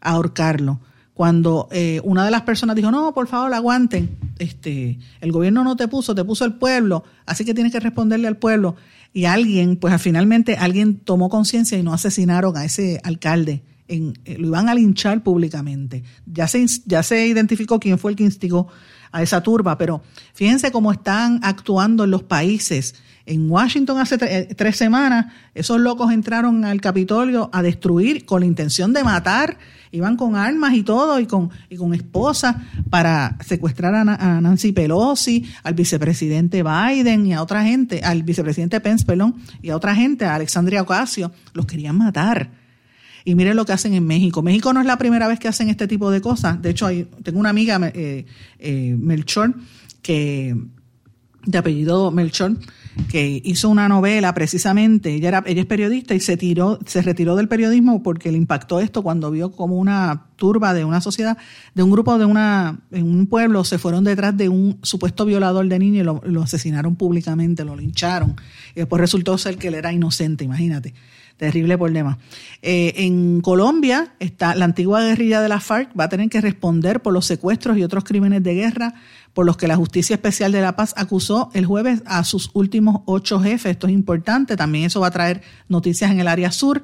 [0.00, 0.80] Ahorcarlo.
[1.14, 5.76] Cuando eh, una de las personas dijo, no, por favor, aguanten, este, el gobierno no
[5.76, 8.76] te puso, te puso el pueblo, así que tienes que responderle al pueblo.
[9.12, 13.62] Y alguien, pues finalmente alguien tomó conciencia y no asesinaron a ese alcalde.
[13.88, 16.04] Eh, lo iban a linchar públicamente.
[16.26, 18.68] Ya se, ya se identificó quién fue el que instigó
[19.10, 20.02] a esa turba, pero
[20.32, 22.94] fíjense cómo están actuando en los países.
[23.30, 28.46] En Washington hace eh, tres semanas, esos locos entraron al Capitolio a destruir con la
[28.46, 29.56] intención de matar,
[29.92, 32.56] iban con armas y todo, y con, y con esposas
[32.90, 39.04] para secuestrar a, Nancy Pelosi, al vicepresidente Biden y a otra gente, al vicepresidente Pence,
[39.04, 42.50] perdón, y a otra gente, a Alexandria Ocasio, los querían matar.
[43.24, 44.42] Y miren lo que hacen en México.
[44.42, 46.60] México no es la primera vez que hacen este tipo de cosas.
[46.60, 48.26] De hecho, hay, tengo una amiga, eh,
[48.58, 49.54] eh, Melchor,
[50.02, 50.56] que
[51.46, 52.56] de apellido Melchor,
[53.08, 57.36] que hizo una novela precisamente, ella, era, ella es periodista y se tiró, se retiró
[57.36, 61.36] del periodismo porque le impactó esto cuando vio como una turba de una sociedad,
[61.74, 65.68] de un grupo de una, en un pueblo, se fueron detrás de un supuesto violador
[65.68, 68.36] de niños y lo, asesinaron públicamente, lo lincharon.
[68.74, 70.94] Y después resultó ser que él era inocente, imagínate.
[71.36, 72.18] Terrible problema.
[72.60, 77.00] Eh, en Colombia, está la antigua guerrilla de la FARC va a tener que responder
[77.00, 78.94] por los secuestros y otros crímenes de guerra
[79.32, 83.02] por los que la Justicia Especial de la Paz acusó el jueves a sus últimos
[83.06, 83.72] ocho jefes.
[83.72, 86.82] Esto es importante, también eso va a traer noticias en el área sur.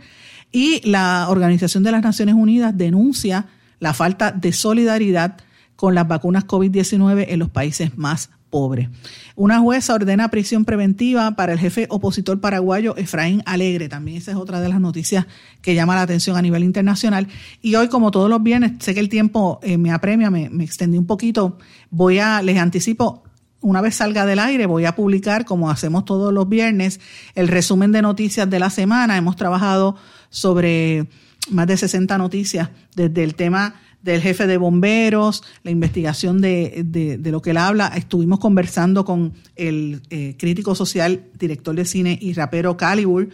[0.53, 3.47] Y la Organización de las Naciones Unidas denuncia
[3.81, 5.39] la falta de solidaridad
[5.75, 8.89] con las vacunas COVID-19 en los países más pobre.
[9.35, 13.91] Una jueza ordena prisión preventiva para el jefe opositor paraguayo Efraín Alegre.
[13.91, 15.27] También esa es otra de las noticias
[15.61, 17.29] que llama la atención a nivel internacional.
[17.61, 20.65] Y hoy, como todos los viernes, sé que el tiempo eh, me apremia, me, me
[20.65, 21.59] extendí un poquito.
[21.91, 23.25] Voy a, les anticipo,
[23.61, 26.99] una vez salga del aire, voy a publicar, como hacemos todos los viernes,
[27.35, 29.19] el resumen de noticias de la semana.
[29.19, 29.97] Hemos trabajado
[30.31, 31.09] sobre
[31.51, 33.75] más de 60 noticias desde el tema
[34.07, 37.89] del jefe de bomberos, la investigación de, de, lo que él habla.
[37.89, 43.29] Estuvimos conversando con el eh, crítico social, director de cine y rapero Calibur.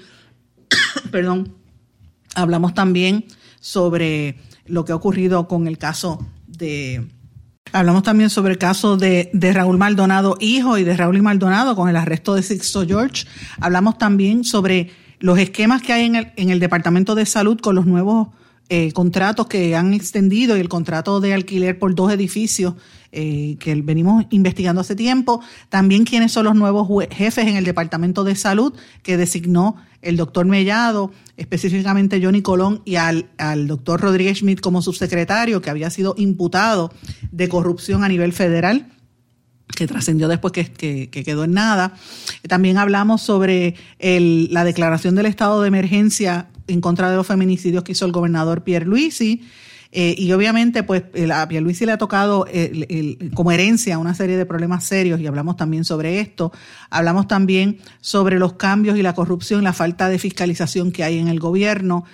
[1.13, 1.55] Perdón.
[2.35, 3.27] Hablamos también
[3.61, 7.07] sobre lo que ha ocurrido con el caso de...
[7.73, 11.91] Hablamos también sobre el caso de, de Raúl Maldonado, hijo, y de Raúl Maldonado con
[11.91, 13.27] el arresto de Sixto George.
[13.61, 17.75] Hablamos también sobre los esquemas que hay en el, en el Departamento de Salud con
[17.75, 18.29] los nuevos
[18.75, 22.73] eh, contratos que han extendido y el contrato de alquiler por dos edificios
[23.11, 25.43] eh, que venimos investigando hace tiempo.
[25.69, 30.47] También quiénes son los nuevos jefes en el Departamento de Salud que designó el doctor
[30.47, 36.15] Mellado, específicamente Johnny Colón y al, al doctor Rodríguez Schmidt como subsecretario que había sido
[36.17, 36.95] imputado
[37.31, 38.87] de corrupción a nivel federal
[39.77, 41.93] que trascendió después que, que, quedó en nada.
[42.49, 47.85] También hablamos sobre el, la declaración del estado de emergencia en contra de los feminicidios
[47.85, 49.43] que hizo el gobernador Pierre Luisi.
[49.95, 51.03] Eh, y obviamente, pues
[51.33, 52.47] a Pierluisi le ha tocado
[53.35, 56.51] como herencia una serie de problemas serios y hablamos también sobre esto.
[56.89, 61.29] Hablamos también sobre los cambios y la corrupción, la falta de fiscalización que hay en
[61.29, 62.05] el gobierno.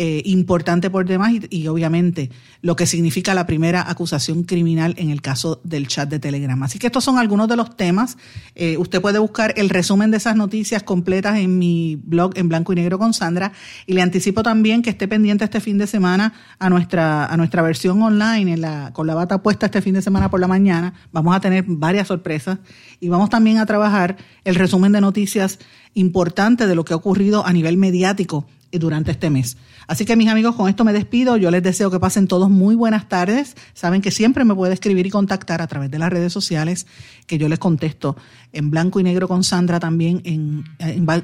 [0.00, 2.30] Eh, importante por demás y, obviamente
[2.62, 6.62] lo que significa la primera acusación criminal en el caso del chat de Telegram.
[6.62, 8.16] Así que estos son algunos de los temas.
[8.54, 12.72] Eh, usted puede buscar el resumen de esas noticias completas en mi blog en blanco
[12.72, 13.50] y negro con Sandra
[13.88, 17.62] y le anticipo también que esté pendiente este fin de semana a nuestra, a nuestra
[17.62, 20.94] versión online en la, con la bata puesta este fin de semana por la mañana.
[21.10, 22.60] Vamos a tener varias sorpresas
[23.00, 25.58] y vamos también a trabajar el resumen de noticias
[25.94, 29.56] importantes de lo que ha ocurrido a nivel mediático durante este mes.
[29.88, 31.38] Así que mis amigos, con esto me despido.
[31.38, 33.56] Yo les deseo que pasen todos muy buenas tardes.
[33.72, 36.86] Saben que siempre me puede escribir y contactar a través de las redes sociales,
[37.26, 38.14] que yo les contesto
[38.52, 40.64] en blanco y negro con Sandra también, en,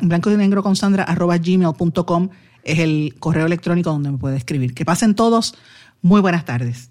[0.08, 2.30] blanco y negro con Sandra arroba gmail.com
[2.64, 4.72] es el correo electrónico donde me puede escribir.
[4.72, 5.54] Que pasen todos
[6.00, 6.90] muy buenas tardes.